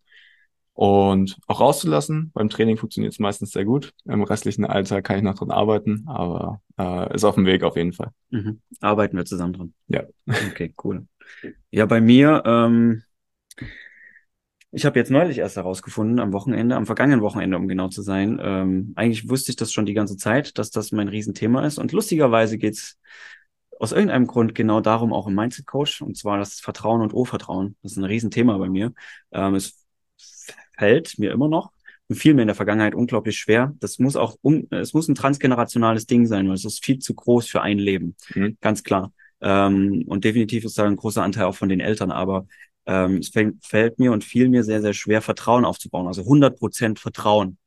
und 0.79 1.37
auch 1.47 1.59
rauszulassen. 1.59 2.31
Beim 2.33 2.47
Training 2.47 2.77
funktioniert 2.77 3.11
es 3.11 3.19
meistens 3.19 3.51
sehr 3.51 3.65
gut. 3.65 3.91
Im 4.05 4.23
restlichen 4.23 4.63
Alter 4.63 5.01
kann 5.01 5.17
ich 5.17 5.23
noch 5.23 5.35
dran 5.35 5.51
arbeiten, 5.51 6.05
aber 6.07 6.61
äh, 6.79 7.13
ist 7.13 7.25
auf 7.25 7.35
dem 7.35 7.45
Weg 7.45 7.63
auf 7.63 7.75
jeden 7.75 7.91
Fall. 7.91 8.11
Mhm. 8.29 8.61
Arbeiten 8.79 9.17
wir 9.17 9.25
zusammen 9.25 9.51
dran. 9.51 9.73
Ja. 9.89 10.03
Okay, 10.25 10.73
cool. 10.85 11.05
Ja, 11.69 11.85
bei 11.85 11.99
mir, 11.99 12.43
ähm, 12.45 13.03
ich 14.71 14.85
habe 14.85 14.97
jetzt 14.97 15.11
neulich 15.11 15.39
erst 15.39 15.57
herausgefunden, 15.57 16.17
am 16.17 16.31
Wochenende, 16.31 16.77
am 16.77 16.85
vergangenen 16.85 17.19
Wochenende, 17.19 17.57
um 17.57 17.67
genau 17.67 17.89
zu 17.89 18.01
sein. 18.01 18.39
Ähm, 18.41 18.93
eigentlich 18.95 19.27
wusste 19.27 19.51
ich 19.51 19.57
das 19.57 19.73
schon 19.73 19.85
die 19.85 19.93
ganze 19.93 20.15
Zeit, 20.15 20.57
dass 20.57 20.71
das 20.71 20.93
mein 20.93 21.09
Riesenthema 21.09 21.65
ist. 21.65 21.77
Und 21.77 21.91
lustigerweise 21.91 22.57
geht's 22.57 22.97
aus 23.81 23.91
irgendeinem 23.91 24.27
Grund 24.27 24.55
genau 24.55 24.79
darum 24.79 25.11
auch 25.11 25.27
im 25.27 25.35
Mindset 25.35 25.65
Coach, 25.65 26.01
und 26.01 26.15
zwar 26.15 26.37
das 26.37 26.61
Vertrauen 26.61 27.01
und 27.01 27.13
Urvertrauen. 27.13 27.75
Das 27.83 27.91
ist 27.91 27.97
ein 27.97 28.05
Riesenthema 28.05 28.57
bei 28.57 28.69
mir. 28.69 28.93
Ähm, 29.33 29.55
es 29.55 29.78
fällt 30.79 31.19
mir 31.19 31.31
immer 31.31 31.47
noch 31.47 31.71
und 32.07 32.15
fiel 32.15 32.33
mir 32.33 32.41
in 32.41 32.47
der 32.47 32.55
Vergangenheit 32.55 32.95
unglaublich 32.95 33.37
schwer. 33.37 33.75
Das 33.79 33.99
muss 33.99 34.15
auch 34.15 34.37
um, 34.41 34.67
es 34.71 34.93
muss 34.93 35.07
ein 35.07 35.15
transgenerationales 35.15 36.07
Ding 36.07 36.25
sein, 36.25 36.47
weil 36.47 36.55
es 36.55 36.65
ist 36.65 36.83
viel 36.83 36.99
zu 36.99 37.13
groß 37.13 37.47
für 37.47 37.61
ein 37.61 37.77
Leben. 37.77 38.15
Mhm. 38.33 38.57
Ganz 38.61 38.83
klar. 38.83 39.13
Ähm, 39.41 40.03
und 40.07 40.23
definitiv 40.23 40.65
ist 40.65 40.77
da 40.77 40.85
ein 40.85 40.95
großer 40.95 41.21
Anteil 41.21 41.45
auch 41.45 41.55
von 41.55 41.69
den 41.69 41.79
Eltern, 41.79 42.11
aber 42.11 42.47
ähm, 42.85 43.17
es 43.17 43.29
fällt, 43.29 43.55
fällt 43.63 43.99
mir 43.99 44.11
und 44.11 44.23
fiel 44.23 44.49
mir 44.49 44.63
sehr, 44.63 44.81
sehr 44.81 44.93
schwer, 44.93 45.21
Vertrauen 45.21 45.65
aufzubauen. 45.65 46.07
Also 46.07 46.21
100 46.21 46.57
Prozent 46.57 46.99
Vertrauen 46.99 47.57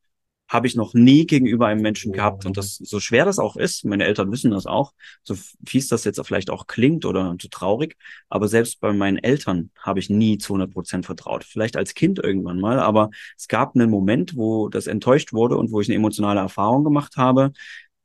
habe 0.53 0.67
ich 0.67 0.77
noch 0.77 0.93
nie 0.93 1.27
gegenüber 1.27 1.67
einem 1.67 1.81
Menschen 1.81 2.13
gehabt. 2.13 2.45
Und 2.45 2.59
das, 2.59 2.77
so 2.77 3.01
schwer 3.01 3.25
das 3.25 3.39
auch 3.39 3.57
ist, 3.57 3.87
meine 3.87 4.05
Eltern 4.05 4.31
wissen 4.31 4.51
das 4.51 4.67
auch, 4.67 4.93
so 5.23 5.35
fies 5.67 5.89
das 5.89 6.05
jetzt 6.05 6.21
vielleicht 6.27 6.51
auch 6.51 6.67
klingt 6.67 7.07
oder 7.07 7.35
so 7.41 7.49
traurig, 7.49 7.97
aber 8.29 8.49
selbst 8.49 8.79
bei 8.81 8.93
meinen 8.93 9.17
Eltern 9.17 9.71
habe 9.79 9.99
ich 9.99 10.11
nie 10.11 10.37
zu 10.37 10.53
100 10.53 10.71
Prozent 10.71 11.07
vertraut. 11.07 11.45
Vielleicht 11.45 11.75
als 11.77 11.95
Kind 11.95 12.19
irgendwann 12.19 12.61
mal, 12.61 12.81
aber 12.81 13.09
es 13.39 13.49
gab 13.49 13.75
einen 13.75 13.89
Moment, 13.89 14.37
wo 14.37 14.69
das 14.69 14.87
enttäuscht 14.87 15.33
wurde 15.33 15.57
und 15.57 15.73
wo 15.73 15.81
ich 15.81 15.89
eine 15.89 15.97
emotionale 15.97 16.41
Erfahrung 16.41 16.85
gemacht 16.85 17.17
habe, 17.17 17.53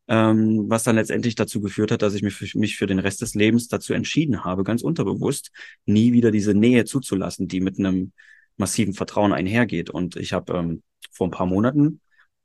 ähm, 0.07 0.69
was 0.69 0.83
dann 0.83 0.95
letztendlich 0.95 1.36
dazu 1.36 1.60
geführt 1.60 1.91
hat, 1.91 2.01
dass 2.01 2.13
ich 2.13 2.21
mich 2.21 2.33
für, 2.33 2.57
mich 2.57 2.77
für 2.77 2.88
den 2.88 2.99
Rest 2.99 3.21
des 3.21 3.36
Lebens 3.36 3.67
dazu 3.67 3.93
entschieden 3.93 4.45
habe, 4.45 4.63
ganz 4.63 4.83
unterbewusst, 4.83 5.51
nie 5.86 6.13
wieder 6.13 6.31
diese 6.31 6.53
Nähe 6.53 6.86
zuzulassen, 6.86 7.49
die 7.49 7.60
mit 7.60 7.77
einem 7.77 8.13
massiven 8.55 8.93
Vertrauen 8.93 9.33
einhergeht. 9.33 9.89
Und 9.89 10.15
ich 10.15 10.31
habe 10.31 10.53
ähm, 10.53 10.83
vor 11.12 11.27
ein 11.27 11.31
paar 11.31 11.45
Monaten 11.45 11.99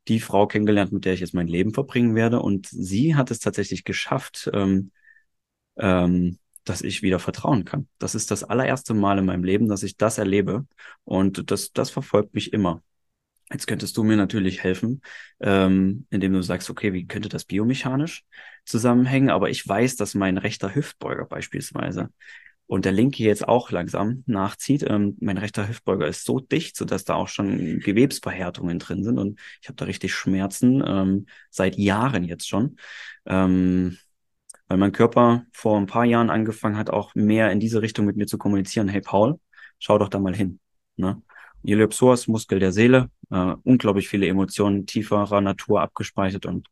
die 0.08 0.20
Frau 0.20 0.46
kennengelernt, 0.46 0.92
mit 0.92 1.04
der 1.04 1.14
ich 1.14 1.20
jetzt 1.20 1.34
mein 1.34 1.46
Leben 1.46 1.72
verbringen 1.72 2.14
werde. 2.14 2.40
Und 2.40 2.66
sie 2.66 3.14
hat 3.14 3.30
es 3.30 3.38
tatsächlich 3.38 3.84
geschafft, 3.84 4.50
ähm, 4.52 4.90
ähm, 5.76 6.38
dass 6.64 6.82
ich 6.82 7.02
wieder 7.02 7.18
vertrauen 7.18 7.64
kann. 7.64 7.88
Das 7.98 8.14
ist 8.14 8.30
das 8.30 8.44
allererste 8.44 8.94
Mal 8.94 9.18
in 9.18 9.24
meinem 9.24 9.44
Leben, 9.44 9.68
dass 9.68 9.82
ich 9.82 9.96
das 9.96 10.18
erlebe. 10.18 10.66
Und 11.04 11.50
das, 11.50 11.72
das 11.72 11.90
verfolgt 11.90 12.34
mich 12.34 12.52
immer. 12.52 12.82
Jetzt 13.50 13.66
könntest 13.66 13.96
du 13.96 14.02
mir 14.02 14.16
natürlich 14.16 14.62
helfen, 14.62 15.02
ähm, 15.40 16.06
indem 16.10 16.32
du 16.32 16.42
sagst, 16.42 16.70
okay, 16.70 16.92
wie 16.92 17.06
könnte 17.06 17.28
das 17.28 17.44
biomechanisch 17.44 18.24
zusammenhängen? 18.64 19.28
Aber 19.30 19.50
ich 19.50 19.66
weiß, 19.66 19.96
dass 19.96 20.14
mein 20.14 20.38
rechter 20.38 20.74
Hüftbeuger 20.74 21.26
beispielsweise 21.26 22.10
und 22.72 22.86
der 22.86 22.92
linke 22.92 23.22
jetzt 23.22 23.46
auch 23.46 23.70
langsam 23.70 24.24
nachzieht. 24.26 24.82
Ähm, 24.88 25.18
mein 25.20 25.36
rechter 25.36 25.68
Hüftbeuger 25.68 26.06
ist 26.06 26.24
so 26.24 26.40
dicht, 26.40 26.74
sodass 26.74 27.04
da 27.04 27.16
auch 27.16 27.28
schon 27.28 27.80
Gewebsverhärtungen 27.80 28.78
drin 28.78 29.04
sind 29.04 29.18
und 29.18 29.38
ich 29.60 29.68
habe 29.68 29.76
da 29.76 29.84
richtig 29.84 30.14
Schmerzen 30.14 30.82
ähm, 30.86 31.26
seit 31.50 31.76
Jahren 31.76 32.24
jetzt 32.24 32.48
schon. 32.48 32.78
Ähm, 33.26 33.98
weil 34.68 34.78
mein 34.78 34.92
Körper 34.92 35.44
vor 35.52 35.76
ein 35.76 35.84
paar 35.84 36.06
Jahren 36.06 36.30
angefangen 36.30 36.78
hat, 36.78 36.88
auch 36.88 37.14
mehr 37.14 37.52
in 37.52 37.60
diese 37.60 37.82
Richtung 37.82 38.06
mit 38.06 38.16
mir 38.16 38.26
zu 38.26 38.38
kommunizieren. 38.38 38.88
Hey 38.88 39.02
Paul, 39.02 39.38
schau 39.78 39.98
doch 39.98 40.08
da 40.08 40.18
mal 40.18 40.34
hin. 40.34 40.58
Ne? 40.96 41.20
Iliopsoas, 41.62 42.26
Muskel 42.26 42.58
der 42.58 42.72
Seele, 42.72 43.10
äh, 43.30 43.54
unglaublich 43.64 44.08
viele 44.08 44.26
Emotionen 44.28 44.86
tieferer 44.86 45.42
Natur 45.42 45.82
abgespeichert 45.82 46.46
und 46.46 46.68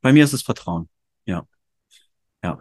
bei 0.00 0.12
mir 0.12 0.24
ist 0.24 0.32
es 0.32 0.42
Vertrauen. 0.42 0.88
Ja. 1.26 1.46
Ja. 2.42 2.60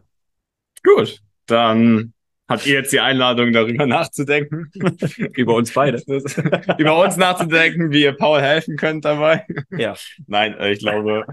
Gut, 0.84 1.24
dann 1.48 2.14
habt 2.48 2.66
ihr 2.66 2.74
jetzt 2.74 2.92
die 2.94 3.00
Einladung, 3.00 3.52
darüber 3.52 3.86
nachzudenken? 3.86 4.72
über 5.36 5.56
uns 5.56 5.74
beide. 5.74 6.02
über 6.78 7.02
uns 7.04 7.18
nachzudenken, 7.18 7.92
wie 7.92 8.04
ihr 8.04 8.14
Paul 8.14 8.42
helfen 8.42 8.76
könnt 8.76 9.06
dabei. 9.06 9.46
Ja. 9.72 9.96
Nein, 10.28 10.58
äh, 10.58 10.72
ich 10.72 10.80
glaube, 10.80 11.26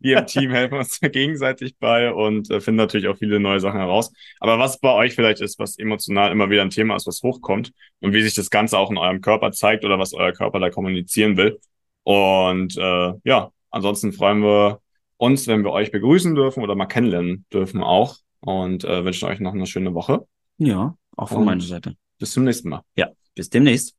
wir 0.00 0.18
im 0.18 0.26
Team 0.26 0.50
helfen 0.50 0.78
uns 0.78 1.00
gegenseitig 1.00 1.76
bei 1.78 2.12
und 2.12 2.50
äh, 2.50 2.60
finden 2.60 2.76
natürlich 2.76 3.08
auch 3.08 3.16
viele 3.16 3.40
neue 3.40 3.60
Sachen 3.60 3.80
heraus. 3.80 4.12
Aber 4.40 4.58
was 4.58 4.78
bei 4.78 4.92
euch 4.92 5.14
vielleicht 5.14 5.40
ist, 5.40 5.58
was 5.58 5.78
emotional 5.78 6.30
immer 6.30 6.50
wieder 6.50 6.62
ein 6.62 6.70
Thema 6.70 6.96
ist, 6.96 7.06
was 7.06 7.22
hochkommt 7.22 7.72
und 8.00 8.12
wie 8.12 8.22
sich 8.22 8.34
das 8.34 8.50
Ganze 8.50 8.78
auch 8.78 8.90
in 8.90 8.98
eurem 8.98 9.20
Körper 9.20 9.52
zeigt 9.52 9.84
oder 9.84 9.98
was 9.98 10.12
euer 10.12 10.32
Körper 10.32 10.60
da 10.60 10.70
kommunizieren 10.70 11.36
will. 11.36 11.58
Und 12.04 12.76
äh, 12.76 13.12
ja, 13.24 13.50
ansonsten 13.70 14.12
freuen 14.12 14.42
wir 14.42 14.80
uns, 15.16 15.46
wenn 15.46 15.64
wir 15.64 15.70
euch 15.70 15.90
begrüßen 15.90 16.34
dürfen 16.34 16.62
oder 16.62 16.74
mal 16.74 16.86
kennenlernen 16.86 17.46
dürfen 17.52 17.82
auch 17.82 18.16
und 18.40 18.84
äh, 18.84 19.04
wünschen 19.04 19.28
euch 19.28 19.40
noch 19.40 19.54
eine 19.54 19.66
schöne 19.66 19.94
Woche. 19.94 20.26
Ja, 20.58 20.94
auch 21.16 21.28
von 21.28 21.38
Und- 21.38 21.44
meiner 21.46 21.62
Seite. 21.62 21.96
Bis 22.18 22.32
zum 22.32 22.44
nächsten 22.44 22.68
Mal. 22.68 22.82
Ja, 22.96 23.08
bis 23.34 23.50
demnächst. 23.50 23.94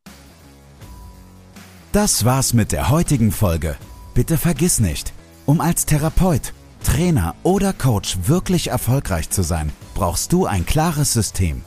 Das 1.91 2.25
war's 2.25 2.53
mit 2.53 2.71
der 2.71 2.89
heutigen 2.89 3.31
Folge. 3.31 3.75
Bitte 4.13 4.37
vergiss 4.37 4.79
nicht, 4.79 5.13
um 5.45 5.61
als 5.61 5.85
Therapeut, 5.85 6.53
Trainer 6.83 7.35
oder 7.43 7.73
Coach 7.73 8.17
wirklich 8.25 8.67
erfolgreich 8.69 9.29
zu 9.29 9.43
sein, 9.43 9.71
brauchst 9.93 10.33
du 10.33 10.45
ein 10.45 10.65
klares 10.65 11.13
System. 11.13 11.61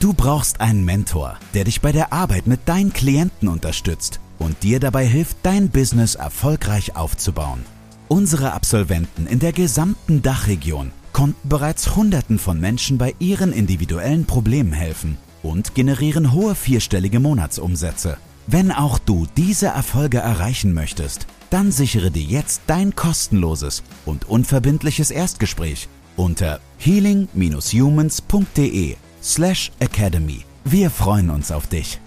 Du 0.00 0.12
brauchst 0.14 0.60
einen 0.60 0.84
Mentor, 0.84 1.38
der 1.54 1.64
dich 1.64 1.80
bei 1.80 1.92
der 1.92 2.12
Arbeit 2.12 2.46
mit 2.46 2.60
deinen 2.68 2.92
Klienten 2.92 3.48
unterstützt 3.48 4.20
und 4.38 4.62
dir 4.62 4.78
dabei 4.80 5.06
hilft, 5.06 5.38
dein 5.42 5.70
Business 5.70 6.14
erfolgreich 6.14 6.96
aufzubauen. 6.96 7.64
Unsere 8.08 8.52
Absolventen 8.52 9.26
in 9.26 9.38
der 9.40 9.52
gesamten 9.52 10.22
Dachregion 10.22 10.92
konnten 11.18 11.48
bereits 11.48 11.96
Hunderten 11.96 12.38
von 12.38 12.60
Menschen 12.60 12.96
bei 12.96 13.12
ihren 13.18 13.52
individuellen 13.52 14.24
Problemen 14.24 14.72
helfen 14.72 15.18
und 15.42 15.74
generieren 15.74 16.32
hohe 16.32 16.54
vierstellige 16.54 17.18
Monatsumsätze. 17.18 18.18
Wenn 18.46 18.70
auch 18.70 19.00
du 19.00 19.26
diese 19.36 19.66
Erfolge 19.66 20.18
erreichen 20.18 20.72
möchtest, 20.72 21.26
dann 21.50 21.72
sichere 21.72 22.12
dir 22.12 22.22
jetzt 22.22 22.62
dein 22.68 22.94
kostenloses 22.94 23.82
und 24.06 24.28
unverbindliches 24.28 25.10
Erstgespräch 25.10 25.88
unter 26.16 26.60
healing-humans.de 26.78 28.94
slash 29.20 29.72
academy. 29.80 30.44
Wir 30.64 30.88
freuen 30.88 31.30
uns 31.30 31.50
auf 31.50 31.66
dich. 31.66 31.98